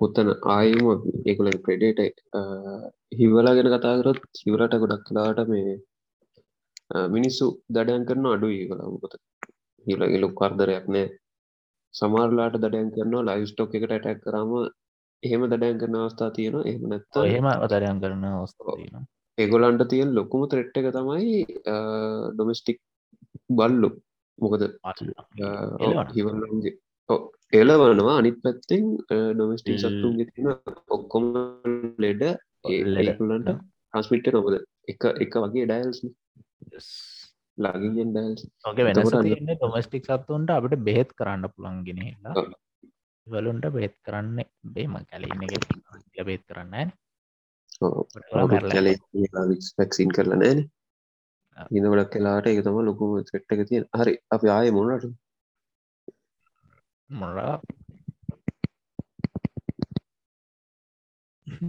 පුත්තන 0.00 0.28
ආයම 0.54 0.86
ඒකුල 1.26 1.50
ප්‍රඩේට 1.64 2.20
හිවලා 3.18 3.56
ගැන 3.56 3.72
කතාකරත් 3.74 4.42
හිවරට 4.42 4.78
ගොඩක් 4.82 5.08
කලාට 5.08 5.42
මේ 5.48 5.74
මිනිස්සු 7.08 7.46
දඩයන් 7.74 8.06
කරන 8.08 8.30
අඩු 8.34 8.48
ඒකලාමකොත 8.52 9.18
හිල 9.86 10.02
එලුක් 10.08 10.34
කරදරයක් 10.40 10.86
නෑ. 10.88 11.08
සමාරලාට 11.94 12.54
දඩයන් 12.56 12.88
කරනවා 12.94 13.26
ලයිස්ටෝක් 13.30 13.74
එකට 13.76 13.92
ඇටැක් 13.94 14.20
කරම 14.24 14.52
එහෙම 15.22 15.42
දඩයන් 15.46 15.80
කරන 15.80 15.96
අවස්ථා 15.98 16.30
තියෙන 16.36 16.54
එහෙම 16.62 16.84
නැත්ත 16.90 17.18
එහෙම 17.22 17.48
අතරයන් 17.50 17.98
කරන 18.02 18.24
අවස්ථාන 18.30 19.04
ඒගොලන්ට 19.38 19.84
තියෙන 19.90 20.14
ලොකුම 20.14 20.46
ත්‍රෙට්ට 20.46 20.80
එක 20.80 20.88
තමයි 20.96 21.44
ඩොමස්ටික් 22.32 22.80
බල්ලු. 23.50 23.90
මොකද 24.38 24.62
හිවල්ලන්ගේ 26.16 26.74
එලවනවා. 27.52 28.16
අනිත් 28.18 28.38
පැත්තෙන් 28.44 28.86
ඩොමස්ටික් 29.10 29.78
සත්තුන්ගේ 29.78 30.30
තින 30.32 30.48
ඔක්කොම 30.88 31.28
ලෙඩ 31.98 32.24
ලෙඩලන්ට 32.96 33.48
ට්‍රන්ස්මිට 33.92 34.28
නොකද 34.32 34.54
එක 34.88 35.04
එක 35.16 35.34
වගේ 35.44 35.66
ඩයිල්ස් 35.66 35.98
ලගින් 37.58 38.12
ඩයිල්ස් 38.14 38.42
තියන්නේ 38.70 39.56
ඩොමස්ටික් 39.56 40.06
සත්තුන්ට 40.08 40.52
අපට 40.56 40.76
බෙහෙත් 40.88 41.10
කරන්න 41.18 41.48
පුළන්ගෙනලා 41.54 42.44
වලුන්ට 43.26 43.68
බෙත් 43.76 43.96
කරන්න 44.06 44.38
බේම 44.74 44.96
කැලඉන්න 45.10 45.44
එක 45.48 46.24
බේත් 46.24 46.44
කරන්න 46.48 46.92
පැක්සින් 49.76 50.14
කරලා 50.16 50.38
නෑන. 50.38 50.60
ඉඳ 51.70 51.86
ගොඩක් 51.90 52.12
කලාට 52.12 52.46
එක 52.46 52.62
තම 52.64 52.78
ලොකුම 52.82 53.12
සෙට්ට 53.24 53.54
එක 53.54 53.62
තිය 53.68 53.82
හරි 53.98 54.14
අපි 54.34 54.46
ආය 54.56 54.70
මොනට 54.76 55.06
මොරා 57.10 57.54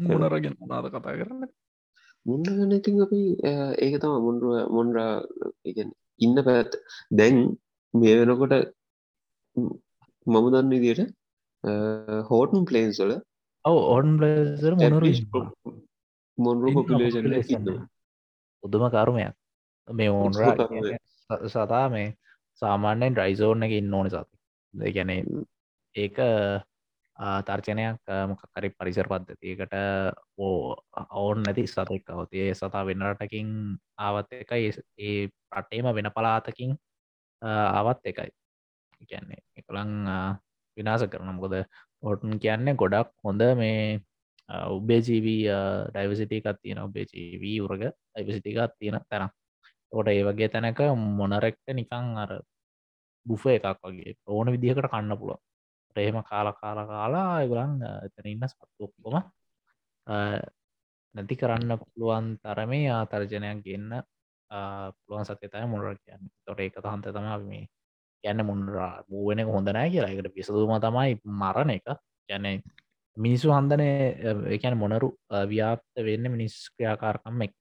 මොනරගෙන 0.03 0.55
මොනාද 0.59 0.85
කතා 0.89 1.17
කරන්න? 1.17 1.49
මුන්න 2.25 2.77
ඉතින් 2.77 3.03
අපි 3.05 3.21
ඒක 3.79 3.95
තම 4.01 4.15
මුන්රුව 4.27 4.55
මොන්රා 4.69 5.11
ඉන්න 6.19 6.37
පැත් 6.47 6.71
දැන් 7.11 7.37
මේ 7.93 8.15
වෙනකොට 8.19 8.53
මම 10.27 10.45
දන්න 10.53 10.73
විදියට 10.73 11.11
හෝටන් 12.29 12.67
පලේන්ස් 12.69 12.99
වල 13.01 13.13
ඔව 13.65 13.77
ලසර 14.21 14.73
මොනර 14.75 15.05
මොන්රු 16.37 16.73
පොපිලේෂන් 16.73 17.67
උදුම 18.63 18.83
කරුමයක්. 18.89 19.35
මේ 19.87 20.09
ඕන්රා 20.09 20.55
සතා 21.45 21.87
මේ 21.89 22.15
සාමාන්‍යෙන් 22.61 23.13
ඩ්‍රයිසෝර්න 23.13 23.63
එක 23.63 23.73
ඉන්න 23.73 23.93
ඕන 23.93 24.09
සති. 24.09 24.35
ගැන 24.91 25.11
ඒක 25.95 26.17
තර්චනයක් 27.47 27.99
මොකකරි 28.29 28.69
පරිසර 28.71 29.07
පද්ධතියකට 29.07 29.73
ඕ 30.37 30.75
ඔවුන් 31.11 31.43
නැති 31.43 31.67
සතෙක් 31.67 32.09
අවතිය 32.09 32.53
සතා 32.53 32.85
වෙන්නටකින් 32.85 33.49
ආවත් 33.97 34.31
එකයි. 34.33 34.71
ඒ 34.99 35.29
රටේම 35.51 35.85
වෙන 35.91 36.09
පලාතකින් 36.11 36.71
ආවත් 37.41 38.01
එකයි. 38.05 38.31
කියන්නේ 39.01 39.41
එකළං 39.55 39.91
විනාස 40.77 41.03
කරන 41.05 41.29
මොකද 41.31 41.55
ඔටන් 42.03 42.39
කියන්නේ 42.39 42.75
ගොඩක් 42.75 43.09
හොඳ 43.23 43.41
මේ 43.55 43.99
උබේජීවී 44.69 45.43
ඩයිවසිටිකත් 45.89 46.59
තියෙන 46.61 46.79
ඔබේජීවී 46.79 47.57
උරග 47.61 47.83
ඩයිවසිටිකත් 47.85 48.75
තියෙන 48.79 48.99
තැන 49.09 49.29
ෝට 49.91 50.07
ඒ 50.07 50.23
වගේ 50.23 50.49
තැනක 50.49 50.81
මොනරෙක්ට 51.17 51.73
නිකං 51.73 52.17
අර 52.17 52.31
බුෆ 53.25 53.43
එකක් 53.47 53.81
වගේ 53.83 54.15
ඕන 54.27 54.53
විදිහකට 54.53 54.89
කන්න 54.89 55.19
පුළුව 55.19 55.41
ප්‍රේම 55.95 56.17
කාල 56.23 56.49
කාල 56.53 56.79
කාලා 56.87 57.31
එගලන් 57.41 57.73
එතන 58.07 58.27
ඉන්න 58.27 58.47
සත්තුක්කොම 58.47 59.15
නැති 61.15 61.35
කරන්න 61.35 61.71
පුළුවන් 61.81 62.25
තරමේ 62.41 62.89
ආතර්ජනයක් 62.91 63.61
ගන්න 63.63 64.03
පුළුවන් 64.97 65.25
සත්‍යතය 65.25 65.65
මොනර 65.65 65.97
කියන්න. 65.97 66.23
තොට 66.45 66.59
එක 66.59 66.77
හන්ත 66.83 67.05
තම 67.07 67.27
මේ 67.47 67.67
ගැන්න 68.23 68.45
මුන්රා 68.45 69.03
බූුවෙන 69.07 69.45
හොඳනෑ 69.47 69.89
කියලා. 69.89 70.11
එකට 70.11 70.33
පිසදුම 70.35 70.73
තමයි 70.77 71.11
මරණ 71.23 71.71
එක. 71.71 71.85
ගැන 72.29 72.45
මිනිස්සු 73.17 73.51
හන්දනය 73.51 73.87
එකැන 74.55 74.77
මොනරු 74.77 75.09
ව්‍යාප්ත 75.49 76.03
වෙන්න 76.07 76.31
මිනිස් 76.31 76.55
ක්‍රියාකාරකම් 76.75 77.41
එක්ක. 77.45 77.59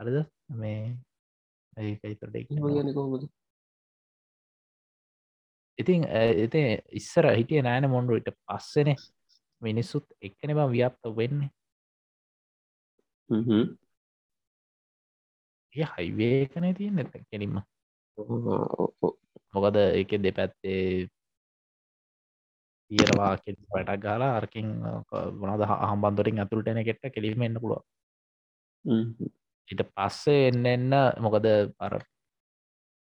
හරිද? 0.00 0.18
මේ 0.50 0.96
ඒතට 1.76 2.22
ඉතින් 5.78 6.04
එති 6.44 6.60
ඉස්සර 6.92 7.26
හිටිය 7.34 7.62
නෑන 7.62 7.90
මොන්ඩුවට 7.90 8.30
පස්සෙන 8.46 8.94
මිනිස්සුත් 9.62 10.06
එක්කන 10.22 10.54
බ 10.54 10.68
ව්‍යාප්ත 10.70 11.02
වෙන්නේ. 11.16 11.50
ඒ 15.74 15.86
හයිවේකන 15.92 16.66
තියෙන් 16.78 16.94
නැත 16.96 17.12
කෙලින්ම. 17.30 17.58
මොකද 19.54 19.76
එක 19.82 20.10
දෙපැත්තේ 20.22 21.08
තියරවා 22.90 23.32
පැටක් 23.70 24.02
ගාලා 24.02 24.32
අරකින් 24.38 24.68
වනද 25.40 25.70
හම්බන්දරින් 25.82 26.42
ඇතුළටන 26.42 26.84
කෙට්ට 26.84 27.14
කෙලිම 27.14 27.42
එන්න 27.42 27.60
පුළුව 27.60 27.82
ඉට 29.68 29.80
පස්සේ 29.90 30.48
එන්න 30.48 30.66
එන්න 30.66 30.92
මොකද 31.20 31.46
අර 31.80 31.94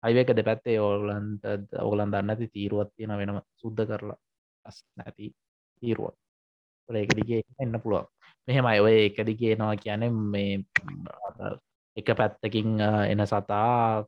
අයිවක 0.03 0.35
දෙපැත්තේ 0.35 0.79
ඕලන්ට 0.79 1.45
ඔගලන් 1.79 2.11
දන්නති 2.11 2.47
තීරුවත් 2.47 2.91
තියෙන 2.95 3.17
වෙනම 3.17 3.39
සුද්ධ 3.55 3.85
කරලා. 3.87 4.19
අස් 4.65 4.77
නැති 4.97 5.31
තීරුවත් 5.83 6.17
ඒක 6.89 7.11
දිගේ 7.15 7.41
එන්න 7.59 7.79
පුළුවන්. 7.79 8.07
මෙහෙම 8.47 8.65
අයඔය 8.65 8.97
එක 9.07 9.17
දිගේනවා 9.23 9.75
කියන 9.75 10.03
මේ 10.31 10.53
එක 11.97 12.07
පැත්තකින් 12.19 12.69
එන 13.11 13.21
සතා 13.23 14.03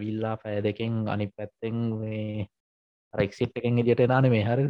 විල්ලා 0.00 0.36
පෑ 0.36 0.62
දෙකින් 0.62 1.08
අනි 1.08 1.26
පැත්තෙන් 1.28 1.76
රෙක්සිට් 3.14 3.56
එකෙන් 3.56 3.78
ඉදිට 3.78 4.06
නාන 4.08 4.30
මේ 4.30 4.44
හර. 4.44 4.60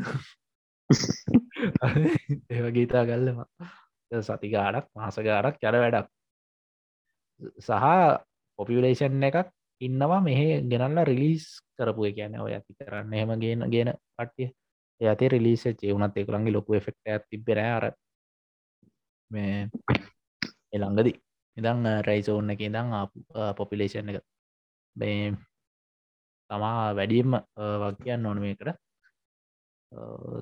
ඒවගීතා 2.50 3.04
ගල්ලම. 3.06 3.38
සතිගාඩක් 4.10 4.86
මාසගාඩක් 4.94 5.60
කැර 5.60 5.76
වැඩක්. 5.76 6.08
සහ 7.58 7.72
පොපියලේෂන් 8.58 9.22
එකක් 9.22 9.48
ඉන්නවා 9.80 10.20
මෙහ 10.20 10.40
ගෙනල්ලා 10.62 11.04
රිලිස් 11.04 11.44
කරපු 11.76 12.10
කියන 12.16 12.40
ඔය 12.40 12.52
ඇති 12.54 12.72
කරන්න. 12.78 13.12
එහෙම 13.12 13.30
ගෙන 13.40 13.60
ගෙන 13.70 13.90
කට්ටිය. 14.16 14.48
ඇති 15.00 15.28
රිලිස 15.28 15.62
චේවුනත් 15.80 16.16
එකළන්ගේ 16.16 16.52
ලොකු 16.52 16.74
එෆෙක්ට 16.74 17.04
ඇත් 17.06 17.24
තිබෙන 17.30 17.60
අර 17.66 17.84
මේ 19.30 19.68
එළංගදී 20.72 21.16
ඉදං 21.56 21.86
රයිසෝන්න 22.08 22.52
එක 22.52 22.60
ඉදං 22.60 22.88
පොපිලේෂන් 23.56 24.10
එක. 24.10 24.24
මේ 24.96 25.32
තමා 26.50 26.94
වැඩියම් 26.94 27.36
වක්‍යයන්න 27.82 28.26
ඕන 28.26 28.40
මේකට. 28.40 28.70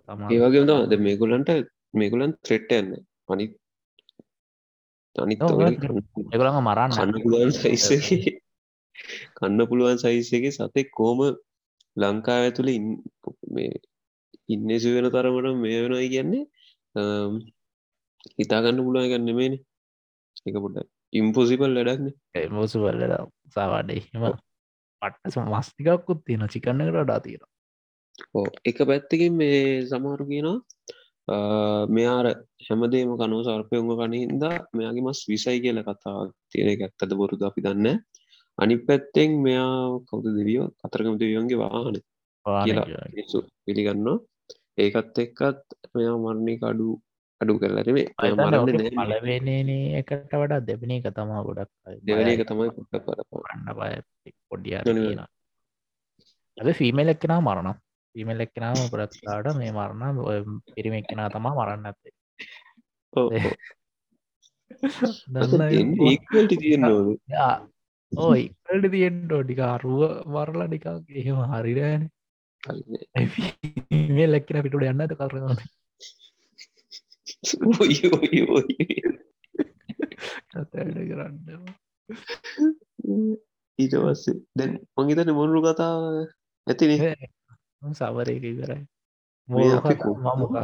තමා 0.04 0.30
ඒවගේ 0.30 0.64
ද 0.86 1.00
මේගුලන්ට 1.00 1.50
මේගුලන් 1.94 2.32
ත්‍රෙට්ටයන්න 2.40 2.94
අනි 3.28 3.46
අනිත් 5.16 5.40
එගලඟ 6.32 6.60
මරන්න. 6.60 6.92
කන්න 6.92 7.22
පුළුවන් 7.22 7.52
සයිස 7.52 7.86
කන්න 9.36 9.60
පුළුවන් 9.66 9.98
සයිස්සගේ 9.98 10.52
සතෙක් 10.52 10.90
කෝම 10.92 11.20
ලංකා 11.96 12.38
ඇතුළ 12.38 12.70
මේ 13.50 13.72
ඉන්නසු 14.48 14.94
වෙන 14.94 15.08
තරමට 15.10 15.56
මේ 15.56 15.80
වෙනයි 15.84 16.08
කියන්නේ 16.08 16.44
හිතාගන්න 18.38 18.84
පුළුවන් 18.84 19.10
ගන්න 19.10 19.30
මේන 19.34 19.54
එක 20.46 20.56
පොඩ්ඩ 20.56 20.86
ඉම්පොසිබල් 21.12 21.72
ලඩක්න 21.74 22.06
මෝසු 22.50 22.78
වල්ලද 22.80 23.14
සාවාඩේ 23.48 24.02
පට්ට 25.02 25.48
මස්තිකක්කුත් 25.48 26.20
තියෙන 26.24 26.48
චිකන්නකට 26.48 26.98
ඩා 26.98 27.20
තියෙන 27.20 27.44
ඕ 28.34 28.46
එක 28.64 28.78
පැත්තකින් 28.84 29.34
මේ 29.34 29.62
සමහරු 29.84 30.28
කියනවා 30.30 30.58
මෙයාර 31.88 32.26
හැමදේම 32.66 33.10
කනෝ 33.16 33.42
සර්පයංග 33.42 33.90
කනහින්ද 33.94 34.44
මෙයාගේ 34.72 35.06
මස් 35.06 35.20
විසයි 35.30 35.58
කියල 35.60 35.82
කතා 35.82 36.18
තියෙන 36.50 36.70
ඇත්තද 36.76 37.12
බොරුද 37.14 37.42
අපි 37.42 37.66
දන්න 37.66 37.98
අනි 38.58 38.74
පැත්තෙන් 38.78 39.30
මෙයා 39.38 40.02
කවුද 40.08 40.26
දෙවියෝ? 40.36 40.68
අතරකම 40.84 41.16
දෙවියන්ගේ 41.20 41.58
වාහන. 41.58 41.96
කියලා 42.46 42.86
පිළිගන්නවා. 43.64 44.18
ඒකත් 44.78 45.18
එක්කත් 45.18 45.66
මෙයා 45.94 46.16
මරණය 46.16 46.54
අඩු 46.62 46.88
අඩු 47.40 47.54
කරලරේ 47.56 48.04
පලවෙනේ 48.92 49.98
එකට 49.98 50.32
වඩා 50.34 50.60
දෙපන 50.62 50.92
එක 50.92 51.06
තමා 51.12 51.42
ගොඩක් 51.42 51.70
දෙවන 52.02 52.28
එක 52.28 52.42
තමයි 52.44 52.70
පොට 52.72 52.94
පර 53.04 53.20
පන්න 53.30 53.68
බය 53.76 53.92
පොඩ්ඩිය 54.46 54.76
ඇද 54.78 56.70
ෆීමල් 56.74 57.08
එක්කෙනා 57.08 57.40
මරණ 57.40 57.78
ෆීමල් 58.14 58.40
එක්කෙනාව 58.40 58.84
ප්‍රත්ලාට 58.90 59.48
මේ 59.56 59.72
මරණ 59.72 60.20
පිරිම 60.70 60.94
එක්කෙනා 60.94 61.28
තමා 61.30 61.54
මරන්න 61.54 61.88
ඇත්තේ 61.88 62.12
ඒකට 65.72 66.54
තියෙන් 66.56 66.84
ඕද 66.86 67.08
ඕ 68.12 68.34
ඉකට 68.36 68.86
තියෙන්ටෝ 68.90 69.42
ටික 69.42 69.60
අරුව 69.66 70.02
වරලා 70.28 70.68
ටිකක් 70.68 70.86
එහෙම 71.16 71.38
හරිරෑන 71.52 72.02
ලැක්කෙන 74.28 74.64
පිටුට 74.64 74.86
යන්න 74.86 75.02
ඇත 75.02 75.18
කතඩ 80.50 80.96
කරන්න 81.10 81.36
ඊට 83.78 83.94
පස්සේ. 83.96 84.36
දැන් 84.54 84.72
මංගේතන 84.96 85.32
මොනරු 85.32 85.62
කතාව 85.62 86.02
ඇතිනේ? 86.66 87.14
සවරයක 87.94 88.40
කරයි 88.42 88.82
මේ 89.48 89.70
අපි 89.72 89.94
මොකක්? 90.40 90.56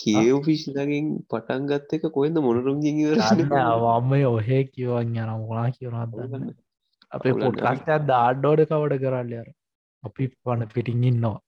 කියව් 0.00 0.40
ෆිෂ්ලකින් 0.44 1.06
පටන් 1.28 1.68
ගත්ත 1.68 1.98
එක 1.98 2.04
කොයිද 2.10 2.40
මොනරුන්ගින් 2.40 2.98
අවම 3.60 4.12
ඔහේ 4.28 4.62
කිවන් 4.66 5.16
යන 5.16 5.32
මොනා 5.42 5.68
කියවනත්දන්න 5.70 6.50
අපේ 7.12 7.34
පොට්ලස්ටත් 7.34 8.06
දාඩ්ඩෝඩ 8.08 8.66
කවඩ 8.66 9.02
කරන්න 9.02 9.34
අර. 9.40 9.48
අපි 10.02 10.30
පන 10.44 10.66
පිටිං 10.74 11.04
ඉන්නවා. 11.04 11.38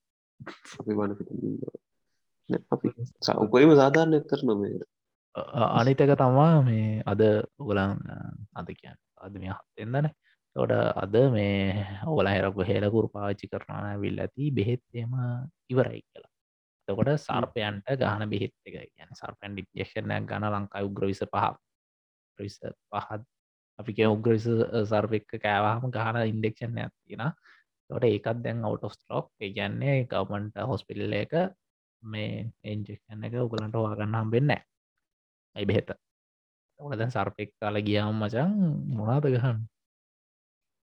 අපි 0.80 0.92
වන 0.92 1.16
අපි 1.16 1.24
උපරිම 3.38 3.72
සාධාරණ 3.76 4.18
එත්තර 4.18 4.42
නොමේ 4.44 4.82
අනිතක 5.78 6.12
තමා 6.14 6.60
මේ 6.62 7.02
අද 7.06 7.22
උගලන් 7.58 7.96
අද 8.54 8.68
කියන්න 8.72 8.98
අද 9.18 9.34
මේ 9.34 9.52
හත්තෙන්දන 9.52 10.08
තොට 10.56 10.72
අද 10.96 11.14
මේ 11.32 11.86
ඔවල 12.06 12.26
හැරපු 12.26 12.60
හෙලකුරු 12.62 13.08
පාච්චි 13.08 13.48
කරන 13.48 14.00
විල් 14.00 14.18
ඇති 14.18 14.50
බෙහෙත් 14.50 14.82
එම 14.94 15.12
ඉවරයි 15.70 16.00
කියලා. 16.02 16.32
තකොට 16.88 17.10
සර්පයන්ට 17.18 17.86
ගාන 17.96 18.28
බෙහෙත් 18.28 18.54
එක 18.66 18.74
ගැන 18.74 19.10
සර්පන් 19.14 19.56
ඩික්ෂණයක් 19.56 20.26
ගන 20.26 20.44
ලංකායි 20.46 20.88
උග්‍රවිස 20.88 21.22
පහ. 21.24 21.56
ප්‍රවිස 22.38 22.58
පහත් 22.90 23.22
අපි 23.78 24.06
උග්‍රවිස 24.06 24.46
සර්පෙක්ක 24.84 25.30
කෑවාහම 25.38 25.88
ගාන 25.90 26.20
ඉන්ඩෙක්ෂන් 26.24 26.76
ඇතින 26.76 27.24
තොට 27.90 28.04
ඒකත් 28.04 28.44
දැන් 28.44 28.64
අවට් 28.64 28.84
ස්ට්‍රෝක් 28.90 29.32
ගැන්නේ 29.50 29.96
ගවමන්ට 30.04 30.60
හොස්පිල්ල 30.64 31.12
එක 31.14 31.32
මේ 32.02 32.50
එන්ජෙක්ෂන් 32.64 33.24
එක 33.26 33.34
උගලන්ට 33.40 33.76
වාගන්න 33.76 34.18
හම්බෙන්න 34.20 34.50
ඇයි 34.54 35.66
බෙහෙත? 35.66 35.90
ඕන 36.80 36.98
දැන් 36.98 37.10
සර්පෙක් 37.10 37.50
කාල 37.60 37.76
ගියාම් 37.86 38.16
මචන් 38.20 38.52
මොනාද 38.96 39.26
ගහන්න? 39.26 39.58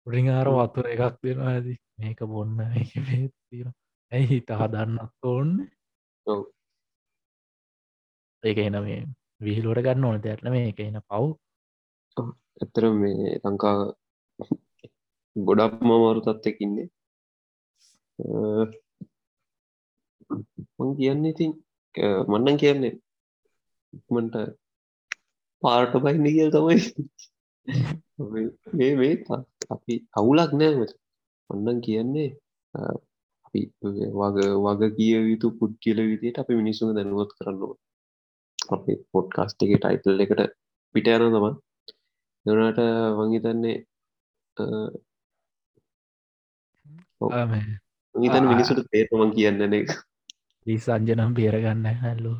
රිංආර 0.07 0.47
වතුර 0.49 0.87
එකක් 0.87 1.17
දෙෙනවා 1.23 1.53
ඇති. 1.53 1.75
මේක 1.97 2.19
බොන්න 2.27 2.57
තියෙන 3.49 3.71
ඇයි 4.11 4.27
හිත 4.29 4.49
හදන්නත් 4.51 5.13
ඕන්න 5.23 5.51
ඒක 8.43 8.57
එන 8.59 8.77
මේ 8.85 9.01
විහිලුවට 9.41 9.85
ගන්න 9.85 10.07
ඕන 10.07 10.23
දැත්න 10.23 10.51
මේ 10.53 10.69
එක 10.71 10.79
එන 10.79 10.99
පව්. 11.01 11.23
ඇතර 12.61 12.83
මේ 12.93 13.39
ලංකා 13.43 13.77
ගොඩක් 15.35 15.79
මමාරු 15.81 16.21
තත්වකින්නේ 16.23 16.87
මං 20.77 20.89
කියන්නේ 20.97 21.31
ඉතින් 21.31 21.51
මන්නන් 22.27 22.57
කියන්නේ 22.57 22.93
ඉක්මට 23.93 24.35
පාරට 25.63 25.95
බයින්න 26.03 26.27
කියල් 26.27 26.51
තමයි. 26.51 26.77
මේ 28.73 28.91
මේ 28.95 29.13
අපි 29.69 29.93
අවුලක් 30.13 30.51
නෑ 30.53 30.87
ඔන්නන් 31.49 31.79
කියන්නේ 31.81 32.29
අපි 33.45 33.61
වග 34.13 34.37
වග 34.57 34.81
කිය 34.97 35.15
යුතු 35.23 35.47
පුද් 35.59 35.73
කියල 35.79 35.99
විදියට 36.03 36.39
අපි 36.39 36.59
මිනිස්සුම 36.61 36.93
දැනුවත් 36.95 37.31
කරන්නවා 37.37 37.75
අපි 38.69 38.91
පොඩ්කාස්ට 39.11 39.63
එක 39.63 39.73
ටයිටල් 39.75 40.23
එකට 40.23 40.41
පිට 40.95 41.07
යන 41.09 41.35
තම 41.35 41.47
දනට 42.45 42.81
වංහිතන්නේ 43.17 43.77
හිතන 48.15 48.45
මිනිසුට 48.45 48.83
තේරමන් 48.91 49.31
කියන්න 49.35 49.73
එක 49.73 49.89
ලි 50.65 50.75
සංජනම් 50.79 51.31
බේරගන්න 51.33 51.85
හැල්ලු. 51.95 52.33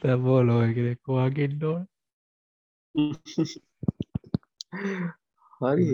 තැබෝ 0.00 0.40
ලෝයකෙක්වාගෙන්ඩෝ 0.42 1.76
හරි. 5.60 5.86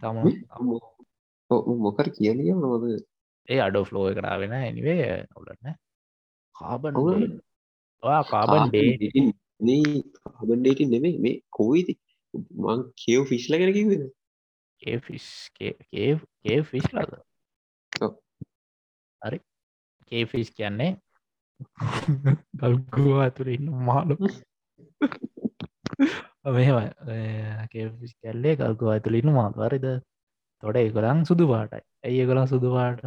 තම 0.00 0.16
මොකර 1.80 2.06
කියලිය 2.10 2.52
නොද 2.56 2.84
ඒ 3.48 3.60
අඩෝ 3.60 3.84
ෆ්ලෝ 3.84 4.06
කරාවෙන 4.14 4.52
ඇනිවේ 4.52 5.06
ඔලන්න 5.36 5.74
කාබන් 6.56 6.94
කාබන් 8.32 8.62
ඩේ 8.68 9.84
කාබන්ඩේට 10.26 10.80
නෙමේ 10.86 11.14
මේ 11.18 11.36
කෝයිති 11.50 11.94
මං 12.60 12.80
කියව 12.96 13.22
ෆිස්්ල 13.26 13.54
කර 13.54 13.72
කිවෙන 13.72 14.04
ඒ 14.82 14.98
ෆිස් 14.98 15.26
ඒ 15.62 16.60
ෆිස් 16.62 16.86
ලද 16.94 17.12
හරි. 19.22 19.38
කේ 20.06 20.24
ෆිස් 20.26 20.48
කියන්නේ 20.50 20.92
ගල්ගුව 22.60 23.20
ඇතුළ 23.24 23.50
ඉන්න 23.56 23.68
මාලු 23.88 24.16
මෙම 26.48 26.78
කේෆිස් 27.72 28.12
කැල්ලේ 28.20 28.54
ගල්ගුව 28.56 28.92
ඇතුළ 28.94 29.18
ඉන්න 29.20 29.32
මාත්වරද 29.38 29.86
තොඩ 30.62 30.76
ඒගොලන් 30.76 31.24
සුදු 31.24 31.46
පාටයි. 31.48 31.82
ඇයි 32.06 32.26
ගොලන් 32.26 32.46
සුදු 32.46 32.68
පාට? 32.76 33.02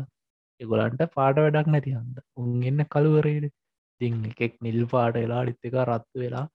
එගොලන්ට 0.62 1.04
පාට 1.16 1.38
වැඩක් 1.38 1.68
නැති 1.68 1.96
හන්ද? 1.98 2.18
උන්ගන්න 2.38 2.82
කළුවරේද 2.94 3.46
තිං 4.02 4.16
එකෙක් 4.32 4.54
නිල් 4.62 4.80
පාට 4.94 5.16
වෙලා 5.16 5.42
අඩිත්තක 5.44 5.78
රත්තු 5.86 6.24
වෙලා 6.24 6.46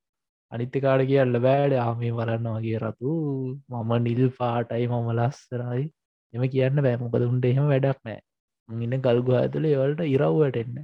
අනිත්තකාඩ 0.52 1.02
කියල්ල 1.06 1.36
බෑඩ 1.44 1.74
ආමේ 1.78 2.12
වලන්න 2.12 2.46
වගේ 2.54 2.78
රතු 2.80 3.12
මම 3.70 3.90
නිල් 4.00 4.22
පාටයි 4.38 4.86
මම 4.88 5.08
ලස්සරයි 5.18 5.84
එම 6.34 6.42
කියන්න 6.48 6.80
බෑමොකද 6.80 7.24
උන්ට 7.24 7.44
එහෙම 7.44 7.66
වැඩක් 7.68 8.00
නෑ. 8.02 8.20
ඉන්න 8.68 8.96
ගල්ගු 9.00 9.36
ඇතුළ 9.36 9.66
ඒවලට 9.66 10.02
ඉරව්වට 10.06 10.58
එන්න 10.62 10.80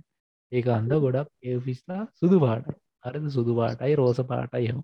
ඒක 0.52 0.68
අන්ද 0.68 0.92
ගොඩක් 0.96 1.30
ඒෆිස්ලා 1.44 2.02
සුදු 2.20 2.38
පාට 2.40 2.68
අරද 3.04 3.26
සුදු 3.30 3.52
පාටයි 3.54 3.94
රෝස 3.94 4.20
පාටයි 4.30 4.68
හම 4.68 4.80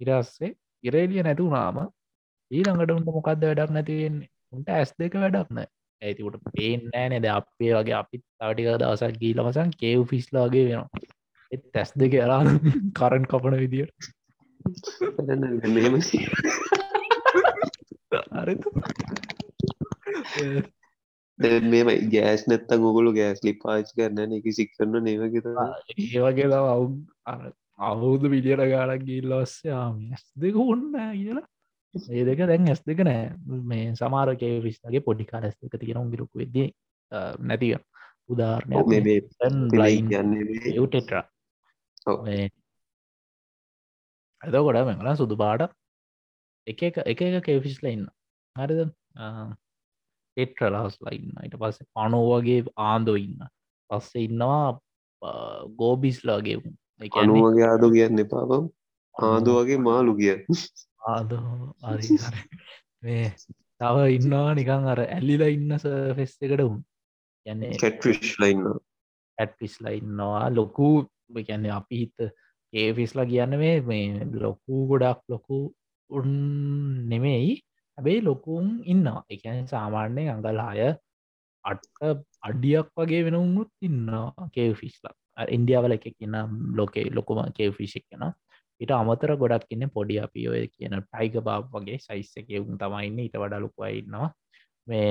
ඉරස්සේ 0.00 0.52
ඉරේලිය 0.84 1.22
නැතුනාම 1.22 1.80
ඊළඟට 2.50 2.94
උන්ට 2.94 3.10
මොකක්ද 3.10 3.44
වැඩක් 3.44 3.76
නැතිවෙන්නේ 3.76 4.30
උන්ට 4.52 4.68
ඇස් 4.70 4.92
දෙක 4.98 5.16
වැඩක් 5.16 5.50
නෑ. 5.50 5.68
ඇතිකට 6.02 6.50
පේනෑ 6.50 7.06
නෙද 7.10 7.26
අපේ 7.30 7.72
වගේ 7.74 7.96
අපිත් 7.96 8.22
තවටික 8.38 8.68
දවසක් 8.74 9.18
ගීලමසන් 9.22 9.72
කේව් 9.80 10.04
ෆිස්ලාගේ 10.12 10.64
වෙනවා. 10.68 11.09
එත් 11.52 11.62
ඇස් 11.74 11.90
දෙක 11.96 12.14
අරා 12.16 12.42
කරන් 12.94 13.24
කපන 13.26 13.56
විදිට 13.62 13.90
මෙම 15.70 15.94
මෙම 21.66 21.88
ගෑස් 22.12 22.42
නැත්තන් 22.46 22.84
ඔගොලු 22.84 23.10
ගෑස් 23.12 23.40
ලි 23.46 23.54
පාච් 23.62 23.94
කරන්න 23.96 24.36
එක 24.38 24.50
සික් 24.52 24.70
කරන්න 24.76 25.04
නේවගෙත 25.04 25.46
ඒවගේ 25.96 26.50
අවු 26.56 26.86
අවුදු 27.82 28.26
විදියට 28.28 28.64
ගාලක් 28.68 29.02
ගිල්ලොස්යාම 29.04 29.96
ඇස් 30.10 30.24
දෙක 30.36 30.56
ඔන්න 30.56 30.84
කියලා. 30.92 31.46
ඒ 31.94 32.24
දෙක 32.24 32.40
දැන් 32.50 32.68
ඇස් 32.68 32.82
දෙක 32.86 33.00
නෑ 33.08 33.22
මේ 33.70 33.94
සමාරකය 33.94 34.50
විස්තගේ 34.66 35.06
පොඩිකාර 35.08 35.44
ඇස් 35.44 35.56
දෙක 35.58 35.74
තියෙන 35.80 36.12
ගිරුක් 36.12 36.32
වෙද්දී 36.34 36.68
නැතිව 37.42 37.80
උදාරණයක් 38.28 38.86
ටෙට්‍ර 40.86 41.24
ඇද 42.06 42.52
ගොඩ 44.58 44.86
මෙඟලා 44.86 45.16
සුදු 45.16 45.36
පාට 45.36 45.72
එක 46.66 46.82
එක 46.82 46.98
එක 47.04 47.22
එක 47.22 47.44
කේෆිස්ල 47.44 47.86
ඉන්න 47.86 48.08
හරිද? 48.56 48.90
ටෙට්‍රලාස් 50.36 50.98
ලයින්න 51.00 51.32
ඊට 51.44 51.56
පස්සේ 51.60 51.86
පනෝවගේ 51.94 52.64
ආන්දෝ 52.80 53.16
ඉන්න 53.16 53.38
පස්සේ 53.90 54.24
ඉන්නවා 54.28 54.80
ගෝබිස්ලාගේ 55.76 56.60
අනුවගේ 57.14 57.66
ආදු 57.68 57.90
කියන්න 57.94 58.18
එපාපම් 58.18 58.68
ආදු 59.14 59.50
වගේ 59.58 59.78
මාලු 59.78 60.16
කිය 60.16 60.44
ආද 61.08 61.32
මේ 63.02 63.34
තව 63.80 63.96
ඉන්නවා 64.16 64.54
නිකං 64.54 64.88
අර 64.92 65.00
ඇල්ලිලා 65.06 65.50
ඉන්න 65.56 65.78
ෆෙස් 66.16 66.36
එකට 66.40 66.62
උම් 66.66 66.76
යන්නේ 67.46 67.76
කැට්විශ් 67.82 68.38
ලයින්න 68.38 68.64
ඇට්විස්ලා 69.38 69.92
ඉන්නවා. 69.92 70.50
ලොකු 70.50 71.08
කියන්නේ 71.38 71.72
අපි 71.72 71.96
හිත 72.02 72.18
ඒෆිස්ලා 72.72 73.26
කියන්න 73.26 73.58
මේ 73.58 73.76
මේ 73.82 74.26
ලොකු 74.36 74.86
ගොඩක් 74.90 75.22
ලොකු 75.28 75.58
උන් 76.10 76.28
නෙමෙයි. 77.08 77.52
හැබැයි 77.98 78.26
ලොකුම් 78.30 78.66
ඉන්නවා. 78.84 79.22
එකන 79.30 79.66
සාමාන්‍යය 79.66 80.28
අඟල් 80.34 80.60
අය 80.60 80.82
අට 81.64 81.82
අඩියක් 82.42 82.88
වගේ 82.96 83.24
වෙනවුත් 83.26 83.72
ඉන්නවා 83.82 84.48
කේෆිස්ලා 84.54 85.14
ඉන්දියාවල 85.48 85.96
එක 85.96 86.06
කියන්න 86.10 86.36
ලෝකේ 86.78 87.06
ලොකුම 87.10 87.40
කේෆිසික් 87.58 88.04
කෙන 88.10 88.24
ඉට 88.80 88.92
අමතර 88.92 89.32
ගොඩක් 89.36 89.72
ඉන්න 89.74 89.90
පොඩි 89.96 90.16
අපි 90.26 90.42
ඔය 90.48 90.62
කියන 90.68 90.94
ටයික 90.98 91.36
බාබ් 91.44 91.68
වගේ 91.74 91.98
සයිස්ස 91.98 92.32
එකවුන් 92.36 92.80
තමයින්න 92.80 93.18
ඊට 93.24 93.36
වඩා 93.42 93.60
ලොකුව 93.60 93.84
ඉන්නවා. 93.92 94.28
මේ 94.86 95.10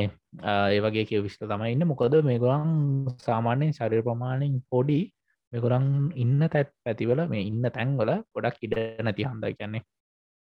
ඒවගේ 0.73 1.05
කියවිශ්ට 1.05 1.43
තමයි 1.43 1.71
ඉන්න. 1.75 1.88
මොකද 1.91 2.15
මේගොලන් 2.23 2.71
සාමාන්‍යයෙන් 3.27 3.73
ශරීර 3.73 4.01
ප්‍රමාණයෙන් 4.03 4.58
පොඩි 4.71 4.99
මෙගොරන් 5.53 5.88
ඉන්න 6.15 6.41
තැත් 6.53 6.69
පැතිවල 6.83 7.21
මේ 7.31 7.47
ඉන්න 7.49 7.63
තැන්වල 7.77 8.12
ගොඩක් 8.35 8.59
ඉඩ 8.65 8.75
නැති 9.05 9.27
හන්ද 9.29 9.45
කියන්නේ. 9.53 9.83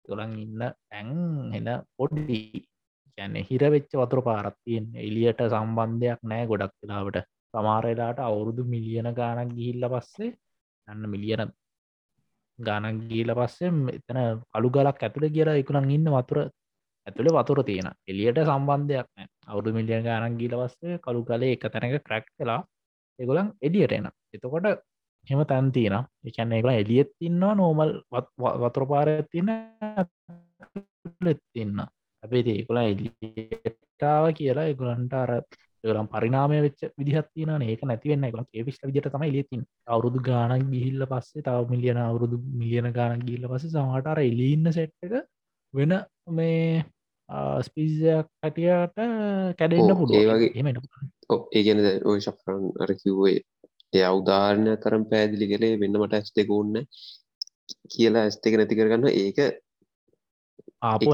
ගොලන් 0.05 0.33
ඉන්න 0.45 0.61
තැන් 0.89 1.09
එන 1.57 1.67
පොඩ්ඩි 1.97 2.39
කියන්නේ 3.17 3.47
හිරවෙච්ච 3.49 3.91
වතුර 4.01 4.21
පාරත්තියෙන් 4.27 4.85
එලියට 5.05 5.41
සම්බන්ධයක් 5.47 6.21
නෑ 6.23 6.49
ගොඩක් 6.51 6.75
වෙලාවට. 6.81 7.17
සමාරලාට 7.53 8.19
අවුරුදු 8.21 8.63
මිලියන 8.73 9.09
ගානක් 9.19 9.51
ගිහිල්ල 9.57 9.85
පස්සේ 9.93 10.31
යන්න 10.87 11.09
මිලියන 11.13 11.51
ගානක් 12.59 13.01
ගීල 13.09 13.31
පස්සේ 13.33 13.71
එතන 13.97 14.19
කළු 14.51 14.69
ගලක් 14.69 15.03
ඇතුළ 15.03 15.27
කියලා 15.29 15.59
එකකුනන් 15.61 15.91
ඉන්න 15.97 16.09
වතුර 16.15 16.39
ඇතුළ 17.07 17.29
වතුර 17.35 17.59
තියෙන 17.63 17.89
එලියට 18.07 18.39
සම්බන්ධයක් 18.43 19.07
නෑ. 19.09 19.27
අවුදු 19.47 19.75
මිලියන 19.77 20.07
ගානක් 20.09 20.39
ගීල 20.41 20.55
පස්සේ 20.61 20.97
කළු 21.05 21.21
ගලේ 21.29 21.53
එක 21.55 21.65
තැනක 21.73 21.97
ක්‍රැක්් 22.07 22.27
කලා 22.35 22.61
එගොලන් 23.19 23.47
එඩියට 23.61 23.93
එන 23.93 24.07
එතකොට 24.37 24.67
හෙම 25.27 25.41
තැන්තින 25.45 25.95
එකන්න 26.25 26.53
එක 26.53 26.65
එලියත් 26.73 27.09
ඉන්නවා 27.21 27.53
නෝමල් 27.55 27.91
වතුර 28.63 28.85
පාර 28.87 29.09
තින්න 29.27 29.49
ඉන්න. 31.55 31.79
අපේ 32.23 32.43
ඒකුලා 32.51 32.85
එලිටාව 32.85 34.25
කියලා 34.33 34.67
එකුලන්ට 34.67 35.13
අර 35.15 35.31
ගලම් 35.83 36.07
පරිනාමය 36.07 36.57
වෙච් 36.61 36.79
විදිහත්තින 36.97 37.51
ඒක 37.63 37.81
නැතිවෙන්න 37.83 38.23
එක 38.23 38.35
ඒවිස් 38.53 38.79
විදිට 38.83 39.09
තමයි 39.09 39.31
ලියතින් 39.31 39.61
අවුරුදු 39.87 40.19
ගානක් 40.21 40.65
ගිහිල්ල 40.71 41.03
පස්සේ 41.05 41.43
තව 41.43 41.65
මිලියන 41.69 41.99
අවුරුදු 41.99 42.37
මිලියන 42.53 42.87
ගානක් 42.91 43.23
ගිල්ල 43.23 43.45
පස්සේ 43.47 43.71
සමටර 43.71 44.19
එලිඉන්න 44.21 44.71
සෙට්ක 44.73 45.13
වෙන 45.73 45.93
මේ 46.29 46.83
ස්පිසියක් 47.59 48.27
හැටියට 48.41 48.97
කැඩෙන්න්න 49.57 49.91
ඒ 50.13 50.25
වගේ- 50.29 50.53
එමෙන 50.55 50.75
ඒගැන 51.51 51.79
ඔය 52.05 52.19
ශප්‍රන් 52.19 52.63
අර 52.79 52.91
කිව්වේ 52.95 53.37
එය 53.93 54.03
අවධාරණය 54.03 54.73
තරම් 54.77 55.03
පැදිලි 55.11 55.45
කළේ 55.51 55.79
වෙන්න 55.81 55.99
මට 55.99 56.13
ඇස් 56.13 56.29
දෙක 56.35 56.49
ඕන්න 56.49 56.75
කියලා 57.91 58.23
ඇස් 58.25 58.37
දෙක 58.41 58.53
නැති 58.57 58.77
කරගන්න 58.77 59.07
ඒක 59.15 59.37
ආපු 60.81 61.05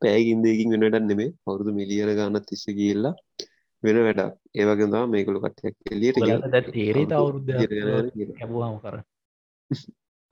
පැයකින් 0.00 0.42
දෙකින් 0.42 0.68
වෙනටත් 0.74 1.06
නෙමේ 1.10 1.30
අවුරුදු 1.46 1.72
මිලියන 1.72 2.10
ගානත් 2.18 2.46
තිස්ස 2.48 2.64
කියල්ලා 2.70 3.14
වෙන 3.82 3.98
වැඩක්. 3.98 4.30
ඒවගේ 4.54 4.88
දා 4.92 5.04
මේකුළු 5.06 5.40
කටයක් 5.40 5.74
එලියට 5.92 6.18
තේරේ 6.68 7.06
අවුරුද්ධ 7.12 7.52
අවුරුදු 7.54 8.32
කැබවාම 8.38 8.76
කර 8.82 8.96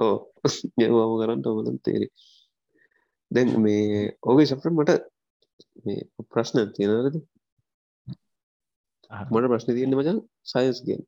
ඕ 0.00 0.16
යවම 0.80 1.12
කරන්න? 1.20 1.40
ඔබලන් 1.50 1.78
තේරේ 1.86 2.10
දැන් 3.30 3.50
මේ 3.62 4.14
ඕගේ 4.22 4.46
සප්‍ර 4.46 4.70
මට 4.72 4.90
මේ 5.84 6.00
ප්‍රශ්න 6.30 6.60
අහන්න. 6.60 7.18
මට 9.32 9.50
ප්‍රශ්න 9.52 9.76
තියන්න 9.78 9.98
මචන් 9.98 10.18
සයස් 10.52 10.80
ගෙන්. 10.88 11.02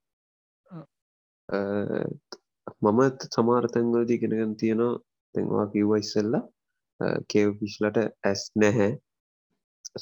මමත් 2.82 3.28
සමාරතැන්වලදී 3.34 4.20
ගෙනගන් 4.22 4.56
තියෙනවා. 4.62 4.92
තැන්වා 5.34 5.66
කිව්ව 5.72 5.96
ඉස්සල්ලා 6.02 6.44
කේව 7.30 7.48
පිශ්ලට 7.60 7.98
ඇස් 8.02 8.42
නැහැ. 8.62 8.90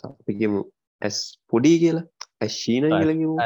සපිගමු 0.00 0.60
ඇස් 1.02 1.18
පොඩි 1.50 1.74
කියලා. 1.84 2.06
ඇශීන 2.40 2.84
කියලකිමු 2.90 3.36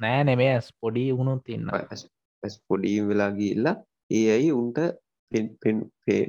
නෑ 0.00 0.20
නෙමේ 0.28 0.50
ඇස් 0.54 0.68
පොඩි 0.82 1.04
වුණුත් 1.18 1.42
තින්න 1.46 1.70
ඇස් 1.74 2.54
පොඩීම් 2.68 3.08
වෙලා 3.10 3.30
ගිල්ලා 3.38 3.76
ඒ 4.10 4.24
ඇයි 4.34 4.52
උන්ට 4.60 4.78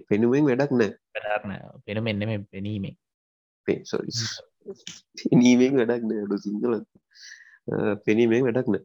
පෙනුවෙන් 0.10 0.50
වැඩක් 0.50 0.74
නෑ 0.80 0.92
වැඩක්න 1.18 1.54
පෙන 1.86 2.04
මෙන්න 2.08 2.28
මේ 2.32 2.40
පෙනීමේ 2.54 2.94
පෙනීමෙන් 5.20 5.74
වැඩක් 5.80 6.04
නෑ 6.06 6.26
ඩු 6.26 6.38
සිංහල 6.38 6.74
පෙනීමෙන් 8.06 8.46
වැඩක් 8.46 8.70
නෑ 8.70 8.84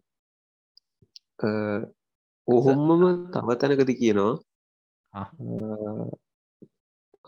ඔහොම්මම 2.49 3.03
තව 3.33 3.49
තැනකද 3.61 3.90
කියනවා 3.94 4.33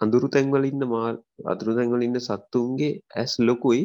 අඳුරු 0.01 0.29
තැන්වල 0.29 0.65
ඉන්න 0.65 0.83
මා 0.87 1.07
අතුරු 1.47 1.77
තැන්වල 1.77 2.03
ඉන්න 2.03 2.19
සත්තුන්ගේ 2.21 2.93
ඇස් 3.15 3.33
ලොකුයි 3.41 3.85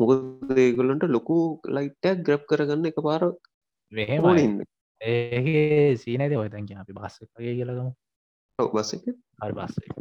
මොකද 0.00 0.58
ඒගොල්ලන්ට 0.58 1.04
ලොකු 1.08 1.36
ලයිට්ටක් 1.68 2.24
ග්‍රප් 2.26 2.42
කරගන්න 2.50 2.90
එක 2.90 3.00
පාර 3.02 3.22
වෙහෙම 3.92 4.22
ඕනින්න 4.24 4.58
ඒගේ 5.00 5.96
සීනද 5.96 6.36
ඔයතැන්ක 6.36 6.70
අපි 6.74 6.92
බස්සගේ 6.94 7.54
කියලගම 7.58 7.90
බස්ස 8.58 8.90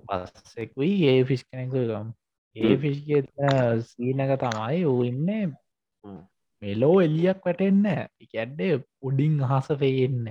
බස්සෙකුයි 0.07 0.93
ඒ 1.07 1.19
ෆිස් 1.23 1.43
කෙනෙකුගම් 1.45 2.07
ඒ. 2.55 2.75
ෆිස්ගේ 2.83 3.21
සීනක 3.89 4.33
තමයි 4.43 4.81
ඌ 4.91 5.01
ඉන්න. 5.09 5.53
මෙලෝ 6.61 6.95
එලියක් 7.05 7.39
වැටෙන්න 7.47 7.85
එකැඩ්ඩේ 8.23 8.73
උඩින් 9.07 9.35
අහස 9.47 9.67
පේන්න 9.81 10.23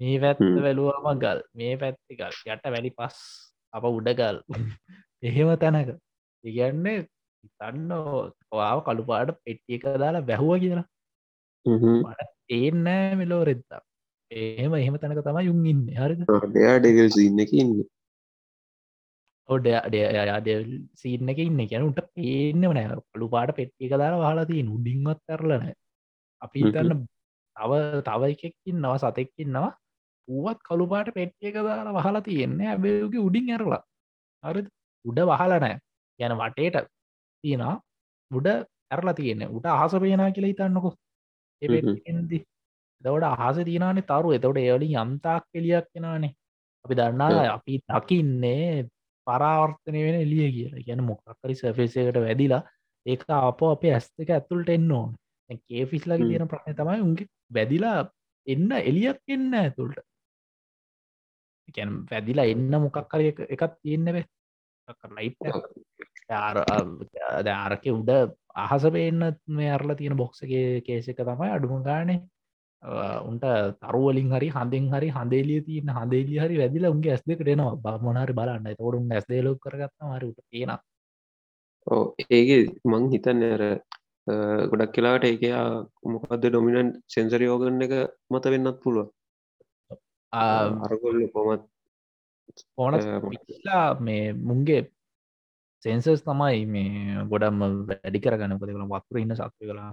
මේ 0.00 0.16
පැත්ත. 0.22 0.40
වැලුවම 0.66 1.08
ගල් 1.24 1.40
මේ 1.58 1.74
පැත්තිකල් 1.82 2.32
යට 2.54 2.64
වැලි 2.74 2.90
පස් 2.98 3.18
අප 3.72 3.84
උඩගල් 3.90 4.38
එහෙම 5.22 5.50
තැනක. 5.64 5.90
ඉගැන්නේ 6.44 6.98
තන්න 7.60 7.90
ඔයාව 8.52 8.78
කළුපාට 8.86 9.34
පෙට්ටිය 9.44 9.76
එක 9.78 9.84
දාලා 10.04 10.26
බැහුව 10.30 10.54
කියලා. 10.62 10.86
ඒන්නෑ 12.56 13.12
මෙලෝ 13.20 13.42
රෙද්දක්. 13.48 13.82
එහෙම 14.30 14.74
එහෙම 14.80 14.96
තැනක 15.02 15.20
තමයි 15.28 15.44
යුන් 15.48 15.60
ඉන්න. 15.72 15.82
ඩෙවල් 16.46 17.10
සින්න 17.18 17.44
එක 17.44 17.52
ඉන්න 17.62 17.72
ඔඩ 19.48 19.66
සීන 20.94 21.28
එක 21.28 21.38
ඉන්න 21.38 21.60
කියන 21.70 21.88
උට 21.88 22.00
පේන්නම 22.14 22.72
නෑ. 22.76 23.00
පළු 23.12 23.28
පාට 23.28 23.56
පෙට්ටිය 23.58 23.86
එක 23.88 23.98
දාලා 24.02 24.22
වහලති 24.24 24.62
උඩින්වත් 24.76 25.20
කරලන 25.28 25.66
අපි 26.42 26.58
හ්ම්. 26.60 26.66
හිතන්න 26.66 27.02
තව 27.56 27.72
තව 28.08 28.22
එකෙක්කින් 28.34 28.80
නව 28.82 28.94
සතෙක්කින්නවා 29.02 29.70
ඌවත් 30.28 30.58
කළුපාට 30.68 31.10
පෙට්ටිය 31.14 31.50
එක 31.50 31.58
දාලා 31.68 31.96
වහලා 31.98 32.22
තියෙන්නේ 32.22 32.68
ඇබයගේ 32.72 33.26
උඩින් 33.28 33.50
ඇරලා. 33.50 33.82
හරි 34.44 34.62
උඩ 35.04 35.20
වහලනෑ 35.30 35.76
යන 36.20 36.34
වටේට 36.40 36.76
තියෙනවා. 37.44 37.76
උඩ 38.30 38.48
ඇරලා 38.90 39.14
තියෙන්නේ. 39.14 39.48
උට 39.48 39.66
අහස 39.66 39.94
පේනා 40.02 40.30
කියලා 40.30 40.52
හිතන්නකො. 40.52 40.90
එදි 41.62 42.38
දවට 43.04 43.24
අහස 43.24 43.58
තියනානේ 43.68 44.08
තරු. 44.10 44.34
එතවට 44.36 44.58
ඒවලින් 44.58 44.98
යම්තාක් 45.02 45.44
කෙලියක් 45.52 45.86
කෙනනේ 45.92 46.34
අපි 46.84 46.94
දන්නා 46.94 47.54
අපි 47.54 47.80
දකින්නේ 47.84 48.88
පරාවර්තනය 49.26 50.00
වෙන 50.06 50.18
එලිය 50.20 50.48
කියලා. 50.52 50.84
ගැන 50.86 51.04
මොකක්කරි 51.04 51.54
සෆේසකට 51.54 52.18
වැදිලා 52.18 52.62
ඒක 53.06 53.24
අප 53.30 53.60
අපේ 53.64 53.94
ඇස් 53.94 54.06
එක 54.18 54.30
ඇතුළට 54.30 54.70
එන්න 54.70 54.92
ඕන. 54.92 55.10
කේෆිස්ලගේ 55.62 56.18
හ්ම්. 56.18 56.28
තියෙන 56.28 56.48
ප්‍රශ්න 56.48 56.74
තමයි 56.74 57.00
උන්ගේ 57.00 57.28
වැදිලා 57.50 57.98
එන්න 58.46 58.70
එලියක් 58.82 59.20
එන්න 59.28 59.54
ඇතුළට. 59.54 60.00
ගැන 61.68 61.92
වැදිලා 62.10 62.46
එන්න 62.46 62.80
මොකක්කර 62.82 63.20
එකක් 63.46 63.62
තියෙන්න 63.76 64.12
බේ. 64.12 64.26
ආරක 66.30 67.84
උඩ 67.90 68.10
අහස 68.56 68.84
පේන්න 68.92 69.22
මේ 69.48 69.70
අරලා 69.70 69.96
තියෙන 69.96 70.16
බොක්සගේ 70.16 70.80
කේස 70.80 71.08
එක 71.08 71.20
තමයි 71.20 71.50
අඩුම 71.50 71.82
ගානේ 71.82 72.18
උන්ට 73.28 73.44
තරුවලින් 73.80 74.30
හරි 74.32 74.48
හඳෙන් 74.50 74.86
හරි 74.92 75.08
හඳේලිය 75.10 75.60
තියන්න 75.62 75.90
හඳේලිය 75.90 76.38
හරි 76.38 76.58
වැදිලා 76.58 76.90
උන්ගේ 76.90 77.12
ඇස් 77.12 77.22
දෙකට 77.24 77.48
එනවා. 77.48 77.76
බමනහරි 77.78 78.32
බලන්න. 78.32 78.66
තොඩුන් 78.76 79.12
ඇස් 79.12 79.26
දේලොක් 79.28 79.58
කරගත්න 79.60 80.12
හරිට 80.14 80.40
තියෙන 80.50 80.72
ඕ 81.86 82.04
ඒක 82.30 82.50
මං 82.84 83.04
හිතන්න 83.12 83.42
අර 83.48 83.62
ගොඩක් 84.70 84.92
කියලාට 84.94 85.24
ඒකයා 85.24 85.64
මොකක්ද 86.04 86.42
ඩොමිනන් 86.44 86.88
සෙන්සර 87.06 87.42
යෝගන්න 87.42 87.82
එක 87.82 87.92
මත 88.30 88.44
වෙන්නත් 88.46 88.78
පුළුව 88.82 89.08
අරගොල්ල 90.32 91.20
කොමත් 91.30 91.62
ඕන 92.76 92.94
අ, 92.94 92.98
පිලා 93.46 93.86
මේ 94.00 94.32
මුන්ගේ 94.48 94.80
සෙන්සස් 95.84 96.22
තමයි 96.22 96.66
මේ 96.66 97.22
ගොඩම් 97.30 97.60
වැඩි 97.88 98.20
කරගන්න. 98.20 98.58
පොද 98.58 98.68
කළ 98.68 98.88
වතුර 98.90 99.18
ඉන්න 99.20 99.34
සත්ව 99.36 99.70
කලා 99.70 99.90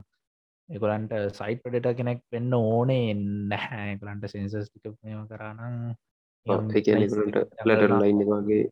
එකොලන්ට 0.70 1.14
සයිට 1.38 1.64
පඩට 1.64 1.98
කෙනෙක් 1.98 2.22
වෙන්න 2.32 2.54
ඕනේ 2.54 3.14
නැහැ. 3.52 3.98
කලන්ට 4.00 4.32
සෙන්සස් 4.32 4.70
ටික 4.70 4.96
මෙම 5.04 5.26
කරනම් 5.28 5.76
ඒකලට 6.46 6.86
ලට 7.66 8.00
ලයින්න 8.02 8.24
වගේ. 8.30 8.64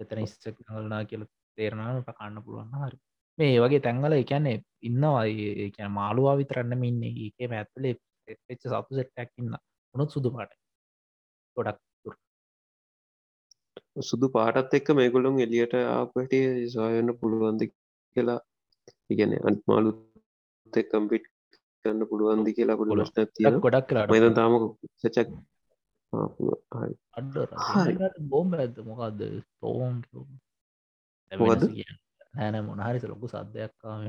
එතන 0.00 0.22
ඉස්සල්නා 0.24 1.02
කියල 1.10 1.24
තේරනාට 1.58 2.10
කන්න 2.10 2.42
පුළුවන් 2.44 2.72
හරි. 2.82 2.98
මේ 3.38 3.60
වගේ 3.64 3.84
තැංගල 3.86 4.16
එකන්නේ 4.18 4.62
ඉන්නවා. 4.82 5.24
ඒ 5.26 5.70
කියන 5.74 5.92
මාළුවා 5.98 6.38
විතරන්නම 6.40 6.88
ඉන්න. 6.90 7.02
ඒක 7.04 7.52
ඇත්තලේ 7.52 7.94
එච්ච 8.52 8.62
සතු 8.64 9.00
සෙට්ටක් 9.00 9.32
ඉන්න. 9.38 9.54
උනොත් 9.94 10.16
සුදු 10.16 10.34
පාට 10.36 10.52
ගොඩක් 11.56 11.84
සුදු 14.02 14.26
පාටත් 14.30 14.74
එක්ක 14.78 14.88
මේගොලුන් 14.98 15.40
එලියට 15.46 15.74
ආපට 15.78 16.34
සොයන්න 16.74 17.18
පුළුවන්ද 17.20 17.62
කියලා. 18.16 18.40
ඉගැන 19.12 19.32
අන්මාලු 19.48 19.90
කම්පිට් 20.90 21.26
කන්න 21.84 22.08
පුළුවන්දි 22.10 22.56
කියලා 22.56 22.78
පුළුවන්. 22.80 22.98
ප්‍රශ්නයක් 23.00 23.30
තියෙනවා. 23.34 23.62
ගොඩක් 23.64 23.86
කලාට 23.88 24.10
මයිද 24.12 24.26
තාම 24.34 24.52
සචක්. 25.02 25.28
බෝම්බ 28.30 28.52
ඇද 28.56 28.74
මොකක්ද 28.84 29.20
තෝන් 29.60 29.96
මොකද්ද? 31.32 31.62
නෑන 32.34 32.64
මොනහරි 32.64 32.98
ලොකු 33.04 33.26
සද්දයක්කාම 33.28 34.02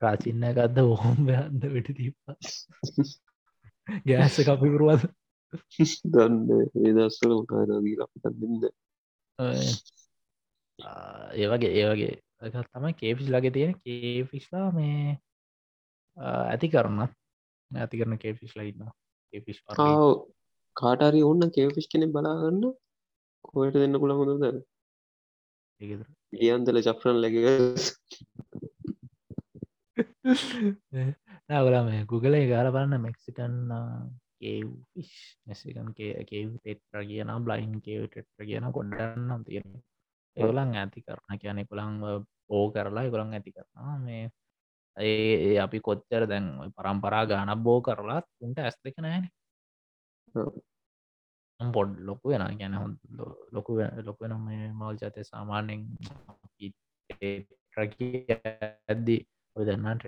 ප්‍රාචින්න 0.00 0.44
ගත්ද 0.56 0.78
බෝම්බයන්ද 0.88 1.62
වෙටි 1.74 1.92
තිීප 1.98 2.16
ගෑස 4.08 4.36
කපිකරුවද 4.48 5.02
දන්න 6.12 6.36
ඒදස්සල 6.82 7.32
මොකාරදී 7.32 7.96
අපිටන්න 8.04 8.64
ඒවගේ 11.36 11.72
ඒවගේ 11.74 12.14
එකත් 12.42 12.72
තමයි 12.72 12.94
කේපිස් 12.94 13.28
ලගේ 13.28 13.54
තියෙන 13.56 13.74
කේෆිස්ලා 13.82 14.66
මේ 14.72 15.18
ඇති 16.16 16.72
කරන්න 16.74 17.06
ඇති 17.70 18.00
කරන 18.00 18.18
කේපිස් 18.24 18.58
ලයින්න 18.58 18.90
කේපිස් 19.32 19.58
කාටරි 20.76 21.22
ඔන්න 21.22 21.50
කේෆිස් 21.56 21.86
කෙනෙ 21.92 22.06
බලාගන්න. 22.14 22.62
කොයට 23.44 23.78
දෙන්න 23.82 24.00
පුළ 24.02 24.14
හොඳද? 24.18 24.44
ගියන්දල 26.40 26.80
චප්‍රන් 26.86 27.20
ලැග 27.22 27.36
නැවලා 31.48 31.82
මේ 31.88 32.06
ගුගලේ 32.12 32.46
ගාල 32.52 32.70
බලන්න. 32.74 33.04
මෙක්සිකන් 33.06 33.56
කේවිස් 34.40 35.12
මෙසිකන් 35.46 35.88
කේව් 35.98 36.50
ටෙට්‍ර 36.56 37.06
කියන 37.10 37.34
බ්ලයින් 37.46 37.74
කේව 37.86 38.02
ටෙට්‍ර 38.06 38.48
කියන 38.48 38.70
කොඩන්නම් 38.76 39.46
තියෙන 39.46 39.68
ඒගොලන් 40.38 40.74
ඇති 40.74 41.00
කරන 41.02 41.40
කියන 41.40 41.60
කොළං 41.66 41.94
ඕ 42.48 42.64
කරලා 42.70 43.08
ගොළන් 43.08 43.34
ඇති 43.34 43.50
කරනවා. 43.52 43.96
මේ 44.00 44.24
ඒ 44.96 45.56
අපි 45.58 45.78
කොච්චර 45.80 46.22
දැන් 46.26 46.46
පරම්පරා 46.76 47.24
ගානක් 47.26 47.62
බෝ 47.62 47.78
කරලාත් 47.80 48.26
උන්ට 48.40 48.58
ඇස් 48.58 48.76
දෙක 48.84 48.96
නෑන 48.98 49.24
පොඩ් 51.60 51.90
ලොකු 52.00 52.26
වෙන 52.28 52.44
ගැන 52.58 52.74
හො 52.74 52.86
ලොකු 53.52 53.72
ලොකු 54.00 54.20
වෙන 54.22 54.34
මේ 54.40 54.64
මල් 54.70 54.96
ජතය 54.96 55.22
සාමාන්‍යෙන් 55.24 55.80
ඇද්දී 58.88 59.20
ඔය 59.56 59.64
දන්න 59.64 59.98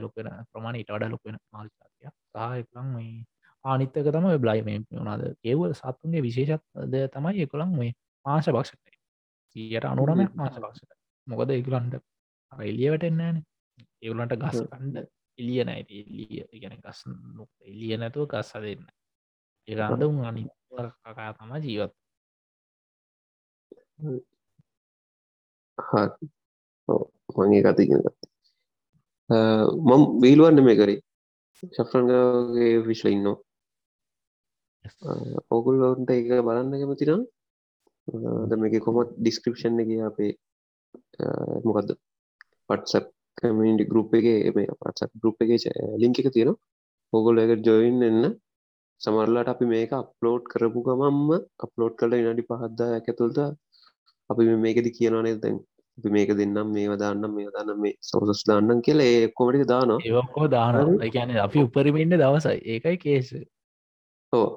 ලොකෙන 0.00 0.28
ප්‍රමාණ 0.50 0.76
ඉට 0.76 0.90
වඩ 0.90 1.10
ලොකෙන 1.10 1.36
මල් 1.52 1.68
ජාතිය 1.70 2.10
සහයකළන් 2.32 2.88
මේ 2.94 3.24
ආනිත්තක 3.64 4.08
තම 4.08 4.28
බ්ලයි 4.38 4.60
මේ 4.62 4.78
වුණාද 4.90 5.22
ඒවල් 5.44 5.72
සත්තුන්ගේ 5.74 6.22
විශේෂත්ද 6.22 6.98
තමයි 7.12 7.46
එකොළන් 7.46 7.76
මේ 7.76 7.92
මාශ 8.26 8.48
භක්ෂක 8.48 8.93
සියට 9.56 9.84
අනුරමයක් 9.84 10.32
මාශ 10.34 10.58
භක්ෂක 10.58 10.90
මොකද 11.26 11.50
ඒකුලන්ට 11.50 11.94
එලියවට 12.52 13.04
එන්නෑන 13.04 13.38
ඒවලන්ට 14.02 14.36
ගස් 14.36 14.58
කණ්ඩ 14.66 15.06
එලිය 15.38 15.60
නෑති 15.64 16.02
එලිය 16.02 16.60
ගැන 16.62 16.78
ගස් 16.80 17.00
නොක් 17.32 17.50
එලිය 17.64 17.96
නැතුව 17.96 18.28
ගස්ස 18.28 18.52
දෙන්න 18.60 18.84
ඒරන්ඩ 19.68 20.02
උන් 20.04 20.22
අනි 20.24 20.44
කකා 21.02 21.30
තම 21.32 21.52
ජීවත් 21.62 21.94
මගේ 27.36 27.62
කතිගෙන 27.66 28.02
මම 29.80 30.02
වීලුවන්න 30.20 30.60
මේ 30.60 30.76
කරේ. 30.76 31.00
ශෆ්‍රන්ගේ 31.72 32.68
විශ්ල 32.80 33.08
ඉන්නවා. 33.08 33.38
ඔගුල්ලොන්ට 35.50 36.10
එක 36.10 36.28
බලන්න 36.40 36.72
කැමතිනම් 36.72 37.22
ද 38.48 38.56
මේක 38.56 38.78
කොමත් 38.80 39.10
ඩිස්ක්‍රපෂන් 39.16 39.82
එක 39.82 39.90
අපේ 40.08 40.32
මොකක්ද 41.64 41.90
පටසක් 42.68 43.06
කමින්ටි 43.38 43.88
ගරුප් 43.90 44.14
එක 44.14 44.26
මේ 44.56 44.78
පටසක් 44.80 45.12
ගරුප් 45.20 45.36
එක 45.42 45.50
ලිංක 45.98 46.18
එක 46.18 46.30
තියෙන 46.32 46.54
ඔගොල් 47.12 47.38
එක 47.38 47.52
ජොයින් 47.62 48.02
එන්න 48.02 48.22
සමරලාට 49.00 49.48
අපි 49.48 49.66
මේක 49.66 49.92
අප්ලෝඩ් 49.92 50.50
කරපු 50.52 50.80
ගමම්ම 50.86 51.30
අප්ලෝඩ් 51.58 51.94
කල 51.96 52.12
ඉනඩි 52.14 52.48
පහද්දා 52.50 52.90
ඇතුළද 52.98 53.38
අපි 54.30 54.42
මේකෙද 54.56 54.86
කියනවානේ 54.96 55.36
දැන් 55.36 55.56
අපි 55.98 56.08
මේක 56.10 56.30
දෙන්නම් 56.32 56.72
මේ 56.72 56.96
දාන්නම් 56.96 57.34
මේ 57.34 57.48
දන්න 57.48 57.80
මේ 57.80 57.96
සවසස් 58.02 58.42
දාන්නම් 58.44 58.82
කියල 58.82 59.00
ඒ 59.00 59.28
කොමටි 59.30 59.64
දානවා. 59.64 59.98
ඒවක්කෝ 60.02 60.46
දාන 60.48 60.98
ගැන 61.14 61.36
අපි 61.38 61.64
උපරිමෙන්න්න 61.66 62.18
දවසයි. 62.18 62.58
ඒකයි 62.66 62.96
කේස 62.98 63.28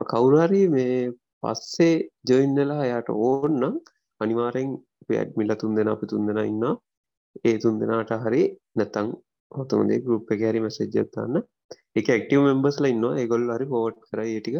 කවුරහරි 0.05 0.61
මේ 0.69 1.11
පස්සේ 1.43 1.95
ජොයින්නලා 2.29 2.83
යට 2.89 3.09
ඕන්නම් 3.19 3.75
අනිවාරෙන් 4.21 4.71
ඇඩ්මිල්ල 5.13 5.53
තුන් 5.55 5.77
දෙෙන 5.77 5.93
අපි 5.93 6.05
තුන් 6.07 6.27
දෙෙන 6.27 6.41
ඉන්න 6.43 6.65
ඒ 7.43 7.55
තුන් 7.59 7.79
දෙනාට 7.81 8.13
හරි 8.23 8.43
නැතං 8.75 9.07
හොතුමදේ 9.51 10.01
ගරුප් 10.03 10.33
හැරි 10.35 10.59
මැසජ්ජත්තන්න 10.59 11.37
එක 11.95 12.07
ක්ටව 12.07 12.41
මෙම්බස්ල 12.43 12.89
ඉන්න 12.89 13.05
ඒගොල් 13.13 13.47
හරි 13.49 13.67
පෝට් 13.73 13.97
කර 14.05 14.19
ඒටික 14.25 14.57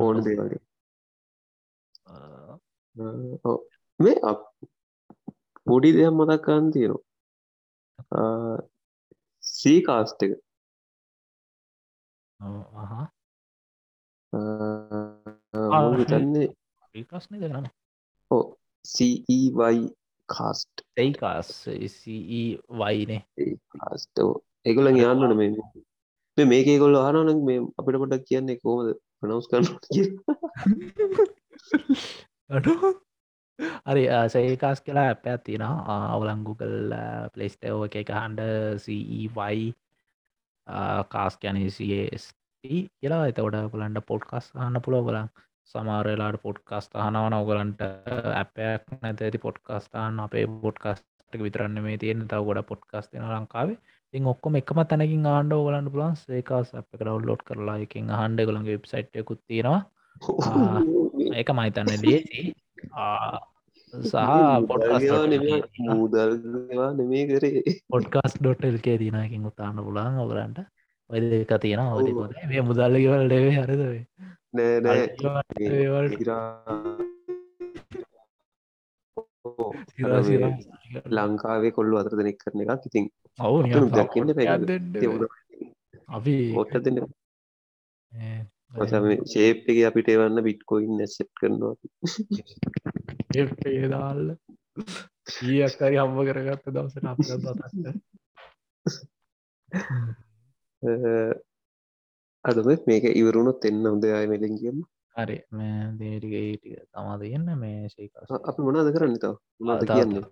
ඕන 0.00 0.22
දේවගේ 0.26 0.62
මේ 4.00 4.16
පොඩි 5.66 5.90
දෙයක් 5.92 6.12
මතක් 6.12 6.42
කරන්න 6.44 6.72
තියෙනවා. 6.72 7.02
සීකාස්ට 9.42 10.20
එක 10.24 10.32
තන්නේ 15.54 16.48
ප්‍රශ්න 17.04 17.38
කරන්න 17.40 17.68
ඕ 18.30 18.42
සීවයි 18.84 19.80
කාස්ට් 20.28 20.84
ඒයිකාස් 20.96 21.50
වයිනේ 22.74 23.22
කාස්ටෝ 23.74 24.30
ඒගොලන් 24.64 24.98
යන්නන 24.98 25.36
මේ 25.36 25.50
මේ 26.38 26.46
මේක 26.46 26.68
ගොල්ල 26.78 26.98
ආනනක් 26.98 27.42
මේ 27.48 27.64
අපිට 27.78 28.00
පොටක් 28.02 28.28
කියන්නේ 28.28 28.60
කෝමද 28.62 28.94
ප්‍රනවස් 29.20 29.46
කරන 29.50 29.66
හරි 33.86 34.04
සේකාස් 34.28 34.80
කියලා 34.82 35.08
ඇප 35.08 35.26
ඇතින 35.26 35.64
අවලංගු 35.64 36.54
කල් 36.60 36.94
පලේස්ටෝ 37.34 37.80
එක 37.86 38.00
එක 38.02 38.14
හන්ඩ 38.16 38.40
සීවයි 38.84 39.66
කාස් 41.12 41.34
කැනස් 41.36 41.78
කියලා 42.64 43.24
එතකොට 43.26 43.56
පුලන්ට 43.72 44.06
පොඩ්කස් 44.06 44.46
අහන්න 44.56 44.80
පුළො 44.80 45.00
බලන් 45.02 45.28
සමාරලාට 45.70 46.38
පොඩ්කස්ට 46.42 46.96
අහනවන 46.98 47.34
ඔගලන්ට 47.34 47.82
ඇපයක් 48.34 48.82
නැත 49.02 49.20
ඇති 49.20 49.38
පොඩ්කස්ටාන් 49.38 50.20
අපේ 50.20 50.46
පොඩ්කස්ට 50.62 51.38
විතරන්න 51.40 51.82
මේ 51.82 51.98
තියෙන 51.98 52.24
තව 52.28 52.40
ගොඩ 52.48 52.62
පොඩ්කස් 52.70 53.10
තින 53.10 53.24
ලංකාවේ. 53.28 53.78
ඉතින් 54.14 54.26
ඔක්කොම 54.26 54.58
එකම 54.60 54.80
තැනකින් 54.84 55.26
ආණ්ඩ 55.26 55.56
ඕගලන්ට 55.58 55.92
පුලන් 55.94 56.14
ඒකාස් 56.32 56.74
අප 56.80 56.88
ඩවල්ලෝඩ් 56.94 57.46
කරලා 57.48 57.78
එකින් 57.78 58.12
හන්ඩ 58.12 58.46
ගලන්ගේ 58.48 58.76
වෙබ්සයිට් 58.76 59.20
යකුත් 59.22 59.40
තියෙනවා. 59.46 59.80
ඒක 61.34 61.48
මයිතන්න 61.52 61.90
ලේසි 62.04 62.42
සහ 63.92 64.14
පොඩ් 64.68 64.84
මුදල්වා 65.90 66.90
නෙමේ 66.92 67.24
කරේ. 67.26 67.74
පොඩ්කාස් 67.90 68.38
ඩොට්ල්කේ 68.38 68.96
තිනකින් 68.98 69.50
උත්තාන්න 69.50 69.84
පුලාන් 69.88 70.18
ඔගලන්ට 70.18 70.64
ඔය 71.10 71.20
එක 71.36 71.52
තියෙන 71.60 71.82
ඔදි 71.90 72.12
මේ 72.48 72.62
මුදල්ලගවල් 72.62 73.26
ඩේ 73.26 73.50
හරිදවේ 73.56 74.02
නෑ 74.54 75.02
ලංකාවේ 81.10 81.72
කොල්ලු 81.76 81.94
අතර 81.98 82.14
දෙනෙක් 82.18 82.38
කරන 82.40 82.62
එකක්. 82.64 82.82
ඉතින් 82.88 83.04
ඔවු 83.38 83.58
අපි 86.08 86.34
ඔට 86.54 86.74
දෙන්න 86.84 86.98
ශේප් 89.32 89.58
එක 89.70 89.78
අපිට 89.88 90.08
එවන්න 90.08 90.44
බිට්කොයින් 90.46 90.92
නැසෙට් 90.98 91.32
කරනවා. 91.40 91.74
ඒදාල්ල 93.72 94.26
ඊයක්කරි 95.44 95.96
හම්ම 95.98 96.18
කරගත්ත 96.28 96.66
දවසට 96.74 97.06
අප 97.06 97.18
අදම 102.44 102.68
මේක 102.88 103.04
ඉවරුණොත් 103.20 103.64
එන්න 103.68 103.86
හොඳ 103.90 104.04
අය 104.04 104.26
මෙලින් 104.32 104.58
කියන්න. 104.60 104.80
හරි. 105.16 105.38
මේ 105.50 105.78
දේටික 106.00 106.34
ඒටික 106.40 106.74
තමා 106.92 107.16
දෙන්න 107.22 107.46
මේ 107.62 107.88
ශේකස් 107.94 108.30
අපි 108.50 108.60
මොනාද 108.66 108.92
කරන්න 108.94 109.18
තව? 109.22 109.32
මොනාද 109.60 109.82
කියන්නේ? 109.90 110.24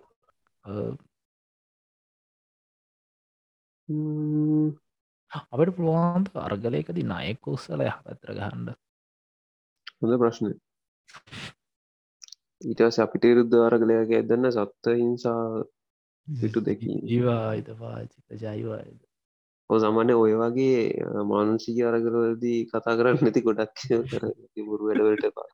අපට 5.53 5.75
පුළුවන්ත 5.77 6.37
අර්ගලයකදී 6.47 7.09
නයෙක් 7.13 7.51
උස්සල 7.55 7.81
යහ 7.89 7.97
පැත්‍ර 8.05 8.31
ගහන්ඩ 8.39 8.69
හොඳ 10.01 10.19
ප්‍රශ්න. 10.23 10.53
ඊටස 12.63 12.99
අපිට 13.05 13.25
ඉරුද්ධ 13.31 13.57
අරගලයක 13.69 14.13
ඇදන්න 14.19 14.51
සත්ත 14.51 14.95
හිංසා 15.01 15.65
පිටු 16.29 16.61
දෙකී 16.69 16.99
ඒවා 17.15 17.49
ඉත 17.61 17.71
පාචිත 17.81 18.27
ජයිවායිද 18.43 19.01
ඔ 19.73 19.75
සමන 19.79 20.11
ඔය 20.15 20.33
වගේ 20.41 20.81
මානුසික 21.31 21.79
අරගරදී 21.89 22.59
කතා 22.71 22.97
කරන්න 22.99 23.19
නැති 23.23 23.45
ගොඩක් 23.47 23.79
මුරු 24.67 24.83
වැඩවලට 24.89 25.27
පා 25.37 25.49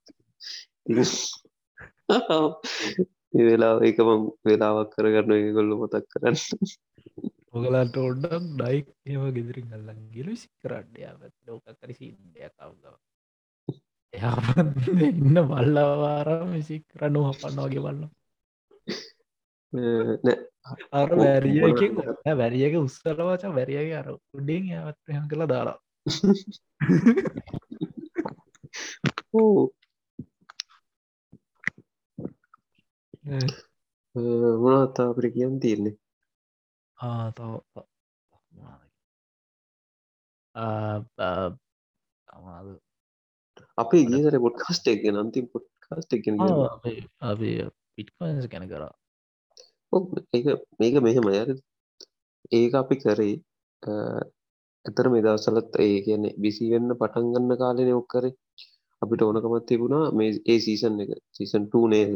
වෙලා 3.41 3.75
ඒකම 3.87 4.11
වෙලාවක් 4.45 4.93
කරගන්න 4.95 5.55
කොල්ල 5.57 5.73
මතක් 5.81 6.05
කරන්න. 6.13 6.39
ඔගලට 7.51 7.97
ඔඩ්ඩක් 8.01 8.47
ඩයික් 8.53 8.87
ඒම 9.07 9.23
ගෙදරින් 9.37 9.69
ගල්ලන් 9.73 10.01
ගිලු 10.15 10.33
සිකරඩ්ඩයා 10.43 11.15
ලෝක 11.47 11.65
කරි 11.81 11.95
සිදය 11.95 12.49
කව්දව 12.51 12.95
එයා 14.15 14.39
ඉන්න 15.09 15.39
බල්ලවාරම 15.51 16.53
සික් 16.63 16.85
කරනු 16.93 17.21
හපන්න 17.29 17.61
වගේ 17.65 17.85
බලන්න 17.85 18.01
නෑ 18.03 18.18
අර 20.93 21.11
වැරියකින් 21.17 21.93
වැරියක 22.41 22.75
උස්සලවාච 22.81 23.43
වැරියගේ 23.59 23.99
අර 24.01 24.09
උඩින් 24.35 24.65
ඇවත්හන් 24.73 25.29
කළ 25.31 25.45
දාලා. 25.53 25.79
ඕ 29.35 29.71
මොනත්තා 34.63 35.09
අපට 35.11 35.27
කියන් 35.35 35.61
තියන්නේ? 35.61 35.97
ආතව 36.99 37.53
අමාද 42.29 42.69
අපි 43.79 43.99
ගීසර 44.11 44.35
පොඩ්කාස්ට 44.45 44.89
එක 44.93 45.05
නන්තිම් 45.13 45.47
පොඩ්කාස්ට 45.53 46.17
එක 46.17 46.25
අපි 47.23 47.51
පිට්කොන්ස් 47.95 48.49
ගැන 48.49 48.67
කරා 48.73 48.93
මේක 50.79 50.95
මෙහෙම 51.01 51.29
යද 51.33 51.51
ඒක 52.53 52.73
අපි 52.75 52.95
කරේ 52.97 53.37
ඇතර 54.85 55.07
මෙදවසලත් 55.11 55.79
ඒ 55.79 55.97
කියන්නේ 56.01 56.39
බිසි 56.39 56.71
වෙන්න 56.71 56.91
පටන් 56.95 57.33
ගන්න 57.33 57.61
කාලෙන 57.61 57.91
ඔක්කරේ 57.95 58.33
අපිට 59.03 59.23
ඕනකමත් 59.23 59.67
තිබුණා 59.67 60.05
මේ 60.13 60.31
ඒ 60.45 60.59
සීසන් 60.61 61.01
එක. 61.01 61.11
සීසන් 61.33 61.65
2 61.69 61.89
නේද? 61.89 62.13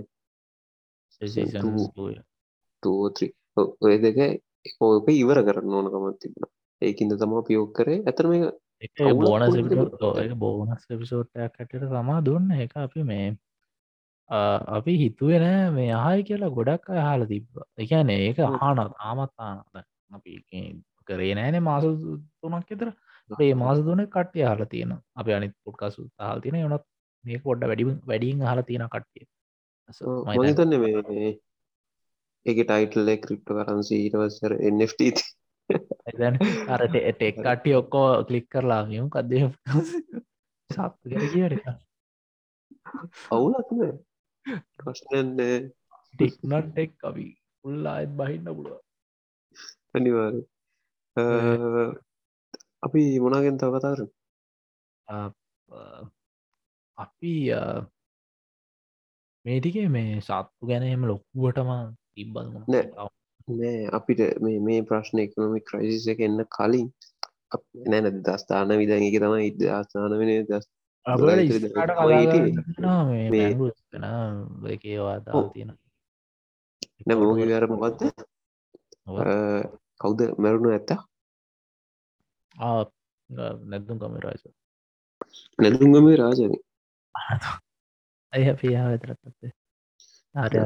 ඔය 3.80 3.94
දෙක 3.98 4.18
ඕක 4.80 5.06
ඉවර 5.14 5.38
කරන්න 5.42 5.74
ඕනකමත් 5.74 6.18
තිබුණ. 6.20 6.50
ඒකින්ද 6.82 7.12
තමා 7.16 7.42
පියෝක් 7.42 7.72
කරේ. 7.74 8.02
ඇතර 8.02 8.26
මේ 8.26 8.50
බෝන 9.16 9.42
බෝනස් 10.38 10.86
පිසෝට්ටයක් 10.92 11.52
කටට 11.54 11.88
තමා 11.88 12.20
දුන්න. 12.22 12.50
එක 12.58 12.72
අපි 12.78 13.00
මේ 13.04 13.26
අපි 14.70 14.92
හිතුවෙන 14.96 15.46
මේ 15.74 15.90
අහයි 15.94 16.22
කියලා 16.22 16.50
ගොඩක් 16.50 16.88
අහල 17.02 17.26
තිබ්බ. 17.26 17.48
එකන 17.78 18.10
ඒක 18.10 18.38
හාන 18.56 18.82
තාමත්තානද 18.94 19.84
අපි 20.10 20.32
කරේ 21.06 21.34
නෑන 21.34 21.58
මාස 21.62 21.84
තුනක් 22.40 22.70
එතර 22.70 22.88
ඒ 23.40 23.52
මාස 23.56 23.78
දුන 23.80 24.02
කට්ටිය 24.06 24.46
හල 24.46 24.64
තියෙන 24.66 24.96
අප 25.16 25.28
අනිත් 25.30 25.54
පොඩ්කසු 25.64 26.08
හල් 26.22 26.40
තියෙන 26.40 26.58
යනත් 26.60 26.88
මේ 27.24 27.38
පොඩ්ඩ 27.38 27.68
වැඩි 27.68 27.86
වැඩින් 28.04 28.44
හල 28.46 28.62
තියෙන 28.62 28.88
කට්ටිය. 28.88 29.24
මහිතන්න 30.30 30.74
මේ 30.80 31.30
ඒක 32.46 32.58
ටයිටල්ල 32.62 33.12
ක්‍රිප්ට 33.18 33.54
කරන්සි 33.58 34.00
එන්ට 34.62 35.22
දැන් 36.18 36.38
අරට 36.68 36.96
එටෙක් 37.00 37.36
කට්ටිය 37.40 37.74
ඔක්කෝ 37.74 38.06
කලික් 38.24 38.48
කරලා 38.48 38.82
යමු 38.90 39.08
කදය 39.10 39.42
සප් 40.70 40.94
ගැ 41.10 41.28
කියට 41.32 41.68
අවුලක් 43.30 43.70
ප්‍රශ්නන්න 44.78 45.38
ටෙක්නට් 46.14 46.78
එක් 46.78 46.92
අපි 47.02 47.26
උල්ලා 47.64 47.96
අත් 48.02 48.12
බහින්න 48.18 48.48
පුළුව 48.48 48.80
අනිවාර 49.94 50.34
අපි 52.82 53.02
මොනාගෙන් 53.20 53.60
තව 53.60 53.74
කතාර 53.76 54.00
අපි 56.98 57.32
මේටිකේ 59.44 59.88
මේ 59.88 60.20
සත්තු 60.20 60.68
ගැනීම 60.68 61.02
ලොක්කුවටම 61.04 61.70
තිබ්බල් 62.14 62.46
නෑ. 62.68 62.84
අපිට 63.90 64.20
මේ 64.40 64.58
මේ 64.60 64.82
ප්‍රශ්න 64.82 65.18
එකනොමි 65.18 65.60
ක්‍රයිසිස 65.68 66.06
එක 66.12 66.20
එන්න 66.20 66.44
කලින් 66.56 66.88
නැන 67.90 68.06
දස්ථාන 68.20 68.70
එක 68.72 69.16
තමයි 69.16 69.46
ඉද 69.48 69.60
ආස්ථාන 69.68 70.14
වෙන 70.20 70.30
දස් 70.48 70.66
ඒවා 74.84 75.50
තියෙන 75.52 75.70
වැර 77.50 77.66
මොකක්ද 77.72 78.00
කවුද 80.00 80.20
මැරුණු 80.42 80.68
ඇත්ත 80.72 80.90
නැත්තුම් 83.70 83.96
කමරාජ 84.00 84.42
නැතුන්ගම 85.58 86.06
රාජන. 86.20 86.52
ඇය 88.32 88.44
පියා 88.60 88.86
වෙතරත්තේ 88.92 89.50
ආරය 90.34 90.56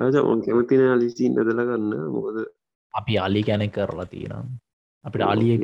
රාජ 0.00 0.16
ඔන් 0.22 0.40
කැමතින 0.44 0.82
අලිසි 0.94 1.24
නදල 1.30 1.60
ගන්න. 1.60 1.92
මොකද 2.14 2.36
අපි 2.94 3.12
අලි 3.18 3.40
ගැන 3.42 3.64
කරලා 3.70 4.08
තියෙන 4.12 4.34
අපිට 5.04 5.24
අලිය 5.32 5.54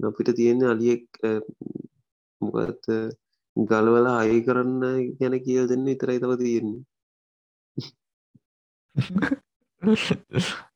අපිට 0.00 0.34
තියෙන 0.34 0.62
අලියෙක් 0.64 1.06
මොකත් 2.40 2.84
ගලවල 3.56 4.06
අයි 4.12 4.38
කරන්න 4.42 4.82
ගැන 5.18 5.34
කියල් 5.40 5.64
දෙන්න 5.66 5.86
ඉතරයි 5.86 6.18
තව 6.18 6.32
තියෙන්නේ. 6.36 6.82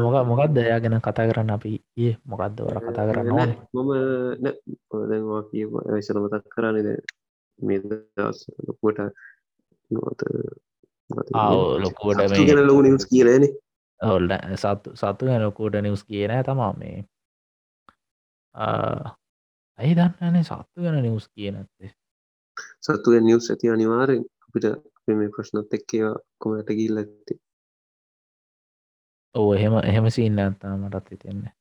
මොක 0.00 0.16
මොකක් 0.24 0.42
දයා 0.48 0.78
ගැන 0.78 0.98
කතා 0.98 1.28
කරන්න 1.28 1.50
අපි? 1.50 1.72
ඒ 1.96 2.12
මොකක්ද 2.24 2.56
වර 2.58 2.78
කතා 2.80 3.08
කරන්න 3.08 3.50
මම 3.74 3.90
දැවා 5.02 5.42
කිය 5.50 5.64
ඇසල 5.92 6.16
මතක් 6.18 6.44
කරන්නද 6.48 6.88
මේ 7.58 7.80
ලොකුවට 8.66 9.00
නොත 9.90 10.20
ලොකුවට 11.78 12.58
ලොකු 12.60 12.80
නිස් 12.82 13.06
කියලන 13.06 13.44
ඔල්ල 14.00 14.28
සත්තු 14.56 15.26
ගැන 15.26 15.42
ලොකුවට 15.42 15.82
නිවස් 15.82 16.04
කියන 16.04 16.32
තමා 16.44 16.72
මේ. 16.78 16.98
ඇයි 19.78 19.96
දන්නනේ 19.96 20.44
සත්තු 20.44 20.82
ගැන 20.82 21.02
නිවස් 21.02 21.28
කියන 21.28 21.56
ඇත්තේ 21.56 21.90
සත්තු 22.80 23.18
නිවස් 23.20 23.50
ඇති 23.50 23.70
අනිවාරෙන් 23.70 24.22
අපිට 24.46 24.66
මේ 25.08 25.32
ප්‍රශ්නත් 25.34 25.74
එක්කවා 25.74 26.14
කොමට 26.38 26.70
ගිල්ල 26.78 26.98
ඇත්තේ 26.98 27.38
ඕ 29.34 29.48
එහෙම 29.54 29.74
එහෙම 29.82 30.06
සින්න 30.10 30.38
ඇත්තා 30.38 30.76
මටත් 30.76 31.10
හිතෙන්නේ. 31.10 31.52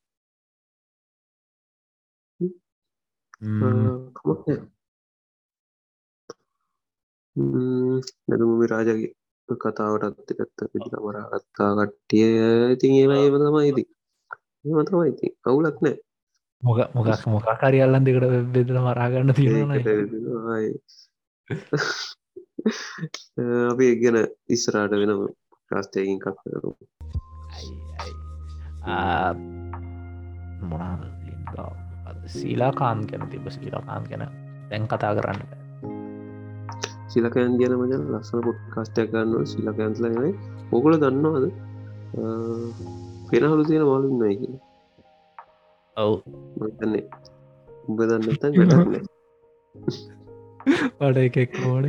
නැතුම 8.28 8.52
රාජගේ 8.72 9.12
කතාවටත් 9.56 10.32
ඇත්ත 10.34 10.60
පිටික 10.72 10.96
මරාගත්තා 11.00 11.72
කට්ටිය 11.80 12.30
ඉතින් 12.74 12.94
ඒම 12.96 13.12
ඒම 13.14 13.36
තමයිති 13.42 13.84
ඒම 14.66 14.80
තමයිති 14.84 15.28
කවුලක් 15.44 15.78
නෑ. 15.82 15.96
මොක 16.64 16.80
මොකක් 16.96 17.24
මොකාකාරි 17.28 17.80
අල්ලන් 17.82 18.06
දෙකට 18.06 18.26
බෙදල 18.54 18.78
මරාගන්න 18.80 19.34
තියෙන 19.34 19.72
අපි 23.70 23.86
එක්ගෙන 23.86 24.18
ඉස්සරාට 24.50 24.94
වෙනම 24.94 25.22
ප්‍රාස්තයකින් 25.68 26.20
කක් 26.20 26.38
කරු 26.42 26.72
මොනාද 30.64 31.02
සීලාකාන් 32.28 33.06
ගැන 33.10 33.30
තිබ 33.30 33.46
සීලාකාන් 33.50 34.04
ගැන 34.10 34.26
දැන් 34.70 34.88
කතා 34.88 35.14
කරන්න 35.16 35.65
සිලකයන් 37.12 37.58
ගැන 37.60 37.74
මජ 37.80 37.94
ලස්සන 38.14 38.40
පොට් 38.46 38.60
කස්ටයක් 38.74 39.10
ගන්න 39.14 39.46
සිලකයන්තල 39.52 40.06
ගෙනයි 40.14 40.32
ඔකුල 40.76 40.94
දන්නවාද? 41.04 41.46
පෙනහලු 43.30 43.64
තියෙන 43.70 43.86
මාලුන්න 43.92 44.24
කිය 44.40 44.54
ඔව්. 45.98 46.14
මතන්නේ 46.60 47.06
උඹ 47.88 48.00
දන්න 48.10 48.38
තන් 48.42 48.54
ගන්න 48.58 48.90
වඩ 51.00 51.18
එකෙක් 51.28 51.54
ඕන. 51.70 51.86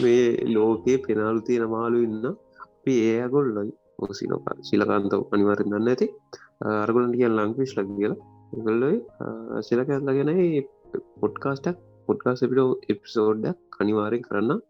මේ 0.00 0.24
ලෝකයේ 0.54 1.02
පෙනාලු 1.06 1.40
තියෙන 1.48 1.66
මාලු 1.74 1.98
ඉන්න 2.06 2.24
අපි 2.64 2.94
ඒ 3.12 3.28
ගොල්ලයි 3.34 3.72
සිලක 4.18 4.48
සිලකාන්ත 4.68 5.12
අනිවරෙන් 5.34 5.70
දන්න 5.72 5.92
ඇති 5.92 6.06
අරගොලට 6.82 7.14
කිය 7.20 7.30
ලංවිස් 7.36 7.72
ලක් 7.78 7.88
කියලා. 7.98 8.18
ගොල්ලයි 8.66 8.96
සිලක 9.68 9.88
ඇත්ල 9.94 10.10
ගැනයි 10.18 10.46
පොඩ්කාස්ටක් 11.20 11.78
පොඩ්කාස් 12.08 12.40
පිට 12.42 12.90
එප්සෝඩ්ඩක් 12.92 13.58
කනිවාරෙන් 13.76 14.22
කරන්න. 14.22 14.60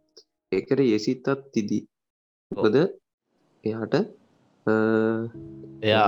ඒකට 0.53 0.81
යෙසිත්තත් 0.85 1.29
තිදී. 1.55 1.83
මොකද 2.51 2.77
එයාට 3.65 3.95
එයා 5.83 6.07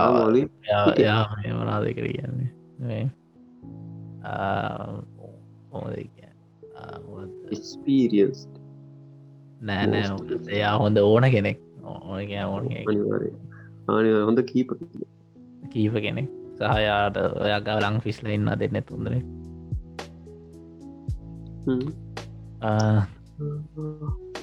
එයා 0.98 1.22
මනාද 1.58 1.86
කර 1.96 2.08
කියන්නේ? 2.08 2.50
එක්ස්පීරියන්ස් 7.52 8.40
නෑ 9.60 9.86
නෑ 9.86 10.40
එයා 10.56 10.74
හොඳ 10.82 10.98
ඕන 10.98 11.26
කෙනෙක්. 11.36 11.58
හොඳ 14.26 14.40
කීප 14.52 14.68
කීප 15.72 15.94
කෙනෙක්. 16.06 16.28
සහයාට 16.58 17.16
ඔයා 17.44 17.60
ගවලං 17.66 18.02
ෆිස්ල 18.04 18.26
ඉන්න 18.36 18.50
දෙන්න 18.60 18.82
තුන්දර 18.88 19.14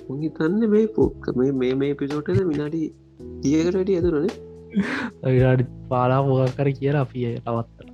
උගිතන්න 0.10 0.62
මේ 0.70 0.86
පොක්ක 0.90 1.26
මේ 1.36 1.52
මේ 1.54 1.74
මේ 1.76 1.94
පිසෝටද 1.94 2.42
විනාඩි 2.44 2.84
තියකට 3.42 3.76
වැඩි 3.76 3.98
ඇතුරනේ 3.98 4.34
විඩි 5.34 5.68
පාලා 5.90 6.22
පෝක 6.24 6.56
කර 6.56 6.70
කියලා 6.80 7.04
අපි 7.04 7.28
තවත්තර 7.40 7.88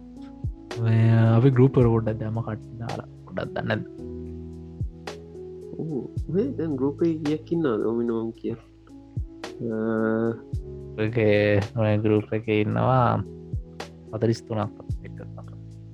අපි 1.33 1.49
ගරුපර 1.51 1.85
ොඩ 1.87 2.09
දැම 2.15 2.39
කට්නාලා 2.41 3.09
ගොඩත් 3.27 3.53
දන්න 3.57 3.81
දැන් 6.57 6.75
ගරුපේ 6.75 7.13
කියකින්න 7.19 7.65
ඔමිනෝම් 7.65 8.33
කිය. 8.33 8.55
ගරුප 12.03 12.33
එක 12.33 12.47
ඉන්නවා 12.47 13.23
පතරිස් 14.11 14.41
තුනක් 14.41 14.73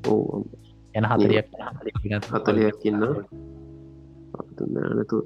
ඕ 0.08 0.44
එන 0.96 1.06
හතරියක් 1.06 1.48
හතලයක් 2.34 2.86
ඉන්න 2.86 3.04
නතු 4.98 5.18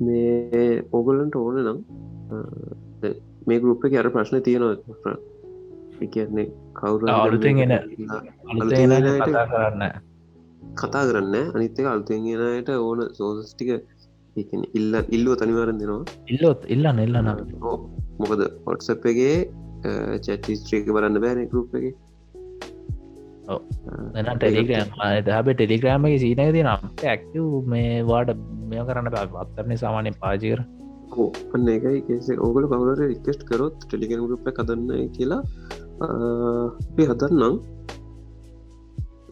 මේ 0.00 0.64
ඕගොල්ලන්ට 0.92 1.36
ඕන 1.36 1.56
නම් 1.62 1.78
මේ 3.46 3.60
ගරුප්ප 3.60 3.84
අර 3.94 4.08
ප්‍රශ්න 4.10 4.42
තියෙනවා. 4.42 5.16
කියන්නේ 6.08 6.46
කවුරු 6.74 7.04
අලුතෙන් 7.14 7.58
එන 7.58 7.72
අලුතෙන් 8.52 8.90
කතා 9.18 9.46
කරන්න 9.46 9.82
කතා 10.74 11.04
කරන්න 11.08 11.34
අනිත්තක 11.54 11.86
අලුතෙන්ගෙනයට 11.86 12.70
ඕන 12.76 13.00
සෝසස්ටික 13.12 13.70
ඉල්ල 14.74 14.94
ඉල්ලුව 15.10 15.34
තනිවාරන් 15.36 15.80
දෙනවා. 15.80 16.04
ඉල්ලොත් 16.28 16.60
ඉල්ලන්න 16.74 17.02
එල්ලන 17.06 17.28
ඕ 17.62 17.76
මොකද 18.20 18.42
පොට්සප්ගේ 18.64 19.34
චැටිස්ට්‍රීක 20.24 20.88
බලන්න 20.88 21.20
බෑන 21.24 21.42
ගරුප් 21.52 21.74
එක 21.78 21.86
එන 24.18 24.30
ටෙලිග්‍රම් 24.34 24.92
හැබ 25.00 25.48
ටෙලිග්‍රෑම්ගේ 25.52 26.20
සීනක 26.24 26.52
ති 26.56 26.66
නම් 26.66 26.82
ඇක්ටව 27.06 27.72
මේ 27.72 27.96
වාට 28.10 28.36
මෙය 28.70 28.84
කරන්න 28.88 29.10
පත්තරන්නේ 29.16 29.82
සාමානය 29.84 30.12
පාජකර 30.22 30.62
අන්න 31.54 31.68
එකයි 31.74 32.00
කෙසේ 32.08 32.38
ඕගල 32.46 32.70
කවුලට 32.70 33.02
රික්කෙස්ට් 33.02 33.44
කරොත් 33.50 33.76
ටෙලිගන් 33.84 34.24
ගුප්ප 34.24 34.48
කදන්න 34.56 35.12
කියලා 35.16 35.42
අපි 36.00 37.02
හදන්නම්. 37.10 37.54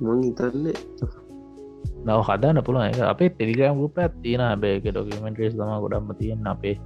මං 0.01 0.21
හිතන්නේ 0.27 0.77
නව 2.07 2.19
හදන්න 2.29 2.63
පුළුව 2.67 2.85
එක 2.85 3.01
අපේ 3.13 3.31
ටෙලිග්‍රම් 3.31 3.81
ගුප 3.83 3.99
තියෙන 4.23 4.61
බේක 4.63 4.85
ඩොකමෙන්ට්‍රේස් 4.87 5.55
තම 5.59 5.73
ගොඩම්ම 5.85 6.13
තියෙන් 6.21 6.47
අපේ 6.47 6.77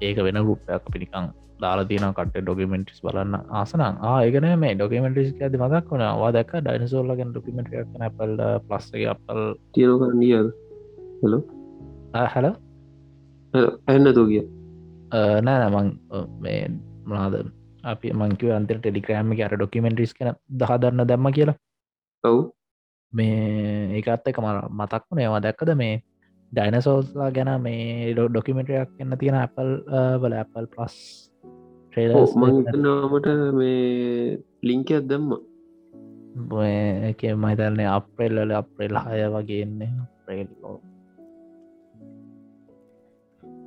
ඒක 0.00 0.18
වෙන 0.26 0.40
ගුප්පයක් 0.48 0.88
පිනිකං 0.94 1.28
දාලා 1.62 1.88
තියන 1.90 2.06
කට 2.18 2.42
ඩොකමෙන්ටස් 2.42 3.02
බලන්න. 3.04 3.34
ආසන 3.60 3.82
ආයගන 3.84 4.48
මේ 4.62 4.72
ඩොකමෙන්ටස් 4.74 5.42
ඇති 5.42 5.62
මදක් 5.62 5.92
වන 5.92 6.04
වා 6.22 6.32
දක් 6.36 6.62
ඩයිනසෝල්ලගෙන් 6.62 7.32
ඩොකමෙන්ට 7.32 7.70
කන 7.70 8.04
පල් 8.18 8.34
ප්ලස්ගේ 8.68 9.08
අපල් 9.14 9.40
තියනකරනිියද 9.74 10.50
හෙලෝ 11.22 11.42
හැල 12.34 12.48
ඇන්න 13.88 14.12
දූ 14.18 14.26
කිය 14.32 14.44
නෑ 15.46 15.58
නමං 15.62 15.88
මේ 16.44 16.60
මනාද 17.06 17.40
අපි 17.84 18.12
මංකව 18.12 18.52
අන්ත 18.52 18.70
ටෙලික්‍රෑම 18.74 19.34
අර 19.40 19.56
ඩොකමෙන්ටස් 19.56 20.14
කන 20.14 20.36
දහදන්න 20.60 21.08
දැම්ම 21.10 21.32
කියලා. 21.32 21.58
ඔව්. 22.24 22.38
මේ 23.12 23.98
ඒකත් 23.98 24.28
එක 24.28 24.38
මර 24.42 24.58
මතක් 24.70 25.04
වුණ 25.08 25.22
ඒවා 25.24 25.40
දැක්කද 25.40 25.70
මේ 25.82 25.94
ඩයිනසෝල්ලා 26.52 27.30
ගැන 27.30 27.50
මේ 27.62 28.12
ඩොකිමෙන්ටයක් 28.14 29.00
එන්න 29.00 29.16
තියෙන 29.20 29.36
Apple 29.36 29.72
බල 30.20 30.34
Apple 30.34 30.66
පලස් 30.66 30.94
මංතනාමට 32.42 33.28
මේ 33.58 34.38
ලිංකයක් 34.68 35.04
දැම්ම. 35.10 35.30
එක 37.10 37.20
මහිතන්නේ 37.42 37.88
අප්‍රෙල්ලල 37.96 38.52
අප්‍රෙල් 38.60 38.96
හය 39.04 39.20
වගේන්නේ 39.34 39.90
ප්‍රේල්ලෝ 40.24 40.76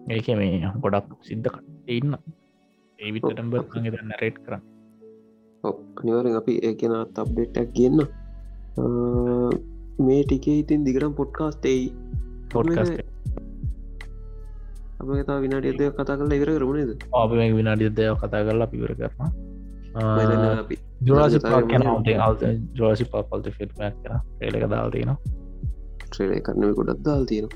ඒක 0.10 0.28
මේ 0.42 0.70
ගොඩක් 0.84 1.10
සිද්ධ 1.30 1.50
කට 1.54 1.98
ඉන්න. 1.98 2.14
ඒවිතටම්බ 3.00 3.54
නැරේට් 4.10 4.38
කරන්න. 4.46 4.64
අනිවරෙන් 5.64 6.36
අපි 6.40 6.54
ඒකෙන 6.68 6.94
තබ්ඩෙට්ටක් 7.16 7.74
කියන්න 7.78 8.00
මේ 10.06 10.22
ටිකේ 10.24 10.58
ඉතින් 10.62 10.86
දිගරම් 10.88 11.14
පොඩ්කාස්ටේයි 11.20 11.86
පොඩ්කස්ට 12.54 12.98
අප 15.02 15.10
තා 15.28 15.40
විනාඩියද 15.44 15.82
කතා 15.92 16.18
කරලා 16.18 16.38
ඉවර 16.40 16.52
කරමුණේද 16.56 16.92
අප 17.14 17.32
මේ 17.40 17.50
විනාඩියදය 17.60 18.08
කතා 18.22 18.42
කරලා 18.48 18.70
පිවර 18.74 18.92
කරන 19.00 19.30
ජරසි 21.08 21.40
පාකන 21.46 21.84
ජෝසි 22.80 23.06
පාපල්ත 23.14 23.48
ෆිල්මයක් 23.58 23.96
කන 24.02 24.14
ඒලක 24.42 24.66
දාල්තින 24.74 25.14
ට්‍රේලය 26.04 26.40
කරනව 26.48 26.72
ගොඩක් 26.80 27.02
දාල් 27.08 27.24
තියෙන 27.26 27.50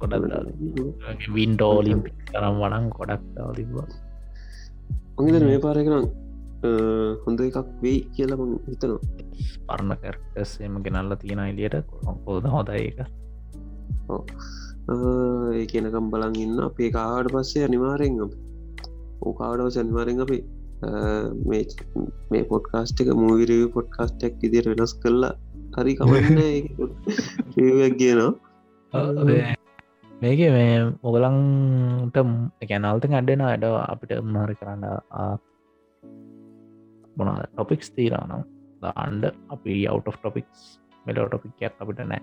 ගොඩක් 0.00 1.26
වින්ඩෝලිම් 1.34 2.00
කරම් 2.28 2.62
වනන් 2.62 2.86
ගොඩක් 2.96 3.26
දාල්තිවා 3.36 3.88
ඔගේද 5.18 5.44
මේ 5.44 5.60
පාරකනම් 5.66 6.08
හොඳ 7.24 7.40
එකක් 7.40 7.58
වෙයි 7.82 7.98
කියලම 8.14 8.40
හිතනවා. 8.66 9.00
පරණ 9.68 9.92
කැරක්ටස්සේම 10.02 10.78
ගෙනල්ල 10.84 11.12
තියෙන 11.16 11.40
එලියට 11.44 11.76
කොහොද 11.90 12.46
හොද 12.54 12.68
ඒක 12.76 12.98
ඒ 14.88 15.64
කියනකම් 15.66 16.06
බලන් 16.12 16.36
ඉන්න 16.44 16.60
අපේ 16.60 16.90
කාඩ 16.90 17.26
පස්සේ 17.32 17.64
අනිවාරෙන් 17.64 18.14
ඕකාඩව 19.22 19.68
සැනිවාරෙන් 19.74 20.22
අපි 20.24 20.38
මේ 22.30 22.42
පොඩ්කාස්ට 22.44 23.02
එක 23.02 23.10
මූවිරව 23.14 23.64
පොඩ්කාස්ටක් 23.76 24.46
ඉදිර 24.48 24.66
වෙනස් 24.70 24.94
කරලා 25.02 25.32
හරි 25.76 25.94
කමන්න 25.98 26.40
යක් 26.46 27.94
කියනවා 27.98 28.32
මේක 30.20 30.40
මේ 30.48 30.72
මොගලන්ට 31.02 32.18
ගැනල්ත 32.64 33.04
අඩෙන 33.12 33.44
අඩ 33.46 33.68
අපිට 33.84 34.16
මහරි 34.30 34.58
කරන්න 34.60 34.84
මොනා 37.16 37.38
ටොපික්ස් 37.46 37.88
තීරනම් 37.94 38.44
දාන්ඩ 38.82 39.24
අපි 39.54 39.80
අවට් 39.92 40.14
ටොපික්ස් 40.16 40.68
මෙලෝ 41.06 41.28
ටොපික්යක් 41.28 41.82
අපිට 41.82 42.06
නෑ 42.06 42.22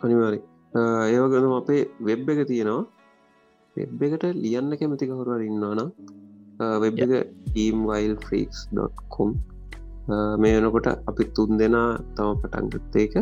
අනිවාරි 0.00 0.40
ඒවගනම් 0.74 1.54
අපේ 1.60 1.82
වෙබ් 2.00 2.28
එක 2.32 2.40
තියෙනවා. 2.50 2.82
වෙබ් 3.76 4.02
එකට 4.06 4.24
ලියන්න 4.44 4.72
කැමති 4.80 5.08
කවුරුවර 5.10 5.42
ඉන්නවානම් 5.50 5.88
වෙබ් 6.82 6.96
එක 7.04 7.12
ටීම්වයිල් 7.46 8.14
ෆ්‍රීක්ස්.කොම් 8.24 9.30
මේ 10.40 10.54
වෙනකොට 10.56 10.88
අපි 11.10 11.24
තුන් 11.36 11.50
දෙනා 11.60 11.90
තම 12.16 12.32
පටන්ගත්ත 12.40 12.96
එක. 13.04 13.14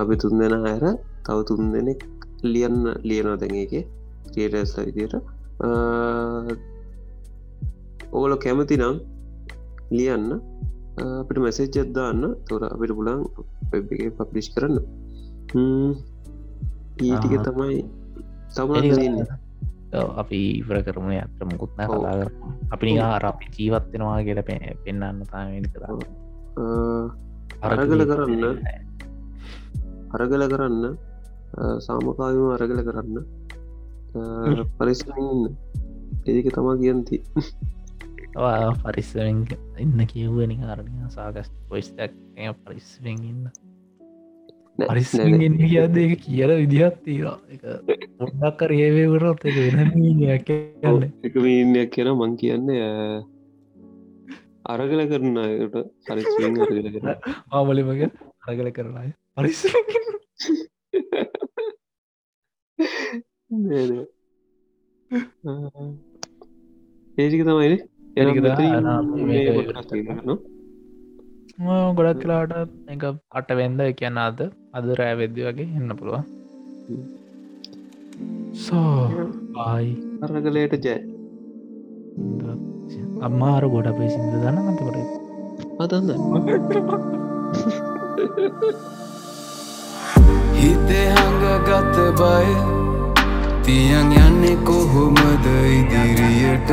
අපි 0.00 0.14
තුන් 0.22 0.34
දෙෙන 0.40 0.54
අයර 0.70 0.84
තව 1.26 1.38
තුන් 1.48 1.72
දෙනෙක් 1.74 2.00
ලියන්න 2.52 2.84
ලියනවා 3.08 3.40
දැන් 3.42 3.56
එක 3.64 3.72
ක්‍රියටස්ල 4.32 4.84
විදියට. 4.86 5.14
ඕල 8.12 8.32
කැමති 8.44 8.76
නම් 8.82 8.96
ලියන්න. 9.96 10.28
අපිට 11.20 11.38
මැසේජ්ජත්දාන්න 11.44 12.22
තොර 12.48 12.62
අපිට 12.74 12.92
පුලන් 12.98 13.20
වෙබ් 13.72 13.92
එක 13.94 14.00
පප්ලිෂ් 14.18 14.48
කරන්න. 14.54 14.76
ඊටික 17.00 17.34
තමයි 17.46 17.78
තමන්න 18.54 19.16
අපි 20.22 20.38
ඉවර 20.60 20.76
කරමු 20.86 21.10
ඇත්‍ර 21.16 21.42
මුකුත්න 21.50 21.80
කලා 21.90 22.14
කර 22.20 22.30
අපි 22.74 22.82
නිහාර 22.86 23.24
අපි 23.32 23.44
ජීවත්වෙනවා 23.56 24.20
කියල 24.26 24.40
පෙන්න්න 24.84 25.24
තාමනි 25.32 25.68
කර 25.72 25.82
අරගල 27.60 28.02
කරන්න. 28.10 28.44
අරගල 30.14 30.42
කරන්න. 30.52 30.84
සාමකායම 31.86 32.46
අරගල 32.56 32.80
කරන්න. 32.88 33.16
පරිස්සන්න 34.78 35.42
එදික 36.26 36.48
තමා 36.54 36.76
කියන්ති. 36.80 37.16
පරිස්සවෙන් 38.84 39.42
ඉන්න 39.78 40.00
කිව්වනි 40.06 40.56
කාරණය 40.62 41.10
සාගස් 41.10 41.50
පොයිස්තක් 41.68 42.14
පරිස්සවෙන් 42.64 43.18
ඉන්න 43.30 43.44
පරිස්සගෙන් 44.78 45.56
කියද 45.58 45.96
එක 45.96 46.12
කියල 46.24 46.50
විදිහත් 46.56 46.96
තීවා 47.04 47.38
එක 47.50 47.62
පොඩ්ඩක්කර 48.18 48.70
ඒවේවරත් 48.76 49.44
එක 49.44 49.56
වෙනයක් 49.56 50.46
කියන්න. 50.46 51.02
එක 51.26 51.34
මීනයක් 51.36 51.90
කියෙන 51.92 52.12
මං 52.14 52.32
කියන්න 52.36 52.66
අරගල 54.64 55.00
කරනයට 55.06 55.74
පරිස්වෙන් 56.06 56.54
අරගල 58.46 58.70
කරනය 58.72 59.08
පරිස්ස 59.34 59.62
ඒසික 67.18 67.42
තමයින 67.42 67.74
ගොඩක් 71.60 72.20
කලාට 72.22 72.52
එක 72.92 73.02
අට 73.38 73.50
වෙන්ද 73.58 73.80
කියන්න 73.98 74.18
අද. 74.18 74.38
අද 74.76 74.86
රෑ 74.98 75.14
වෙද්දි 75.20 75.40
වගේ 75.46 75.68
එන්න 75.78 75.90
පුළුවන්. 75.98 76.24
සෝ 78.64 79.28
ආයි 79.64 79.90
අරගලයට 80.24 80.74
ජය. 80.86 80.96
අම්මාර 83.26 83.64
ගොඩ 83.74 83.90
අපේ 83.92 84.08
සිින්ද 84.12 84.32
දන්න 84.42 84.56
අතකොට 84.70 84.98
පතන්න 85.78 86.08
හිතේ 90.58 91.06
හඟගත 91.16 91.96
බය 92.20 92.48
තියන් 93.64 94.08
යන්නේ 94.24 94.56
කොහොමද 94.68 95.46
ඉදිරියට? 95.76 96.70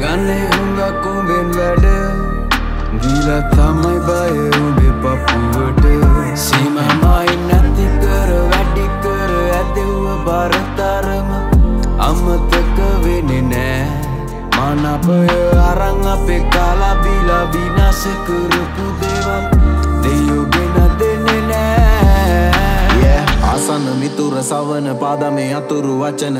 ගන්නේ 0.00 0.44
හුඟක් 0.54 1.04
උඹෙන් 1.12 1.48
වැඩ 1.58 2.25
දීලා 3.02 3.42
තමයි 3.54 3.98
බය 4.06 4.34
උඹේ 4.58 4.94
පපුුවට. 5.02 5.84
සීමමයි 6.44 7.36
නැති 7.48 7.86
කර 8.02 8.30
වැඩි 8.50 8.86
කර 9.04 9.32
ඇදෙව්ව 9.58 10.04
බරතරම 10.26 11.30
අමතක 12.08 12.78
වෙනෙ 13.04 13.40
නෑ. 13.52 13.86
මනපය 14.56 15.18
අරං 15.70 16.06
අපේ 16.14 16.42
කාලාබිලා 16.52 17.44
විනාස 17.52 18.02
කරපු 18.26 18.86
දේවල් 19.00 19.44
දෙයෝගෙන 20.04 20.76
දෙනෙ 21.00 21.36
නෑ. 21.50 23.16
ආසන්න 23.50 23.88
මිතුර 24.00 24.38
සවන 24.42 24.88
පාදමේ 25.02 25.50
අතුරු 25.54 25.98
වචන. 26.02 26.38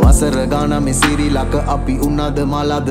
වසර 0.00 0.36
ගානමෙ 0.52 0.92
සිරිලක 1.02 1.54
අපි 1.74 1.94
උන්නද 2.06 2.38
මලද 2.52 2.90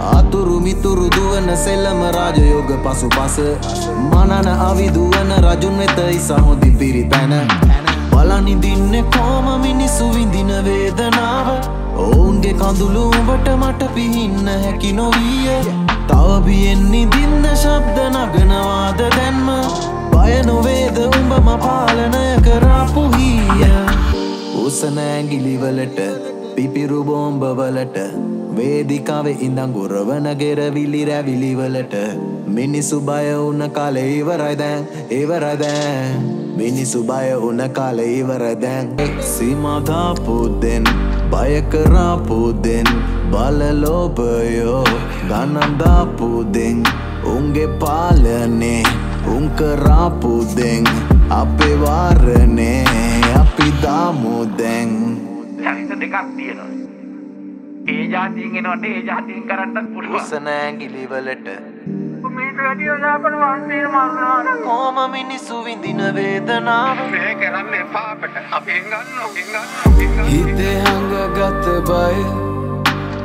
ආතුරු 0.00 0.60
මිතුරු 0.60 1.08
දුවන 1.10 1.48
සෙල්ලම 1.56 2.00
රාජයෝග 2.16 2.70
පසු 2.84 3.08
පස 3.08 3.36
මනන 4.12 4.48
අවිදුවන 4.68 5.30
රජුන් 5.44 5.78
වෙත 5.78 5.98
ඉසා 6.14 6.40
හොඳි 6.40 6.70
පිරිතැන 6.70 7.34
බලනිදින්න 8.10 8.94
කෝම 9.14 9.46
මිනිස්සු 9.62 10.06
විඳින 10.14 10.50
වේදනාව. 10.66 11.48
ඔවුන්ගේ 11.96 12.54
කඳුළුඹට 12.54 13.48
මට 13.52 13.88
පිහින්න 13.94 14.48
හැකි 14.62 14.92
නොවීය. 14.92 15.74
තවබියෙන්නේ 16.08 17.06
දින්න 17.14 17.44
ශබ්ද 17.54 17.98
නගනවාද 18.12 19.02
දැන්ම. 19.16 19.48
බය 20.12 20.32
නොවේද 20.46 20.98
උඹම 21.04 21.50
පාලනය 21.66 22.24
කරාපු 22.46 23.04
හීය. 23.16 23.74
උසන 24.64 24.98
ඇගිලිවලට 24.98 26.00
පිපිරු 26.56 27.04
බෝම්බවලට 27.04 27.96
වේදිකාව 28.56 29.26
ඉඳං 29.46 29.72
ගුරවන 29.72 30.26
ගෙරවිලි 30.40 31.02
රැවිලිවලට 31.08 31.94
මිනිසු 32.48 32.98
බය 33.08 33.26
උන්න 33.38 33.62
කාලෙ 33.76 34.02
ඉවරයි 34.12 34.56
දැන් 34.56 34.86
ඉවරයි 35.10 35.56
දැන්. 35.62 36.22
මිනිසු 36.56 37.02
බය 37.04 37.34
උන 37.48 37.60
කාලෙ 37.72 38.06
ඉවරයි 38.12 38.56
දැන්. 38.56 38.86
සීමාදාපුදෙන් 39.32 40.84
බයකරාපුදෙන් 41.32 42.88
බලලෝබයෝ 43.32 44.84
ගණන්දාපුදෙන් 45.28 46.80
උන්ගේ 47.34 47.68
පාලනේ 47.82 48.82
උන්කරාපුදෙන් 49.36 50.90
අපේ 51.32 51.76
වාරණේ 51.80 52.80
අපි 53.34 53.68
දාමුදැන් 53.82 54.90
චරිත 55.58 56.00
දෙකක් 56.00 56.16
තියෙනවා. 56.36 56.75
ඒ 57.94 58.04
ජාතියෙන් 58.12 58.56
එනවට 58.60 58.84
ඒ 58.84 59.00
ජාතියෙන් 59.08 59.42
කරන්නත් 59.48 59.88
පුළුවන්. 59.94 60.16
උසන 60.20 60.48
ඇගිලිවලට 60.52 61.46
මේට 62.36 62.56
වැඩිය 62.58 62.94
ලාපන 63.02 63.34
වන්නේ 63.42 63.84
මරනවා. 63.86 64.56
කෝම 64.64 64.98
මිනිස්සු 65.12 65.60
විඳින 65.66 66.02
වේදනාව 66.16 66.98
මේ 67.12 67.34
කරන්න 67.42 67.74
එපා 67.80 68.10
අපට. 68.10 68.34
ගන්න, 68.88 69.08
අපෙන් 69.26 69.46
ගන්න. 69.52 70.26
හිතේ 70.30 70.74
හඟගත 70.84 71.66
බය 71.88 72.18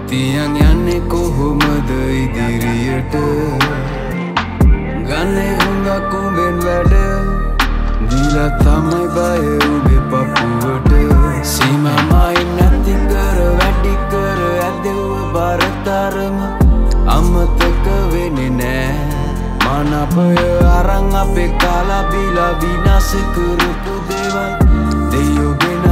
තියන් 0.09 0.55
යන්නේ 0.62 1.01
කොහොමද 1.12 1.91
ඉදිරියට 2.22 3.16
ගන්නේ 5.09 5.53
හුඟක් 5.59 6.14
උඹෙන් 6.20 6.57
වැඩ 6.66 6.93
දීලා 8.12 8.51
තමයි 8.62 9.03
බය 9.16 9.41
උඹේ 9.68 10.01
පපුුවට 10.09 10.91
සීමමයි 11.51 12.45
නැති 12.55 12.95
කර 13.09 13.39
වැඩි 13.59 13.93
කර 14.12 14.31
ඇදෙව්ව 14.72 15.34
බරතරම 15.34 16.38
අමතක 17.07 17.86
වෙනෙ 18.11 18.47
නෑ. 18.59 18.91
මනපය 19.84 20.45
අරං 20.78 21.15
අපේ 21.15 21.49
කාලාබිලා 21.61 22.51
විනාස 22.61 23.09
කරපු 23.36 23.93
දේවල් 24.09 24.51
දෙයෝගෙන 25.11 25.86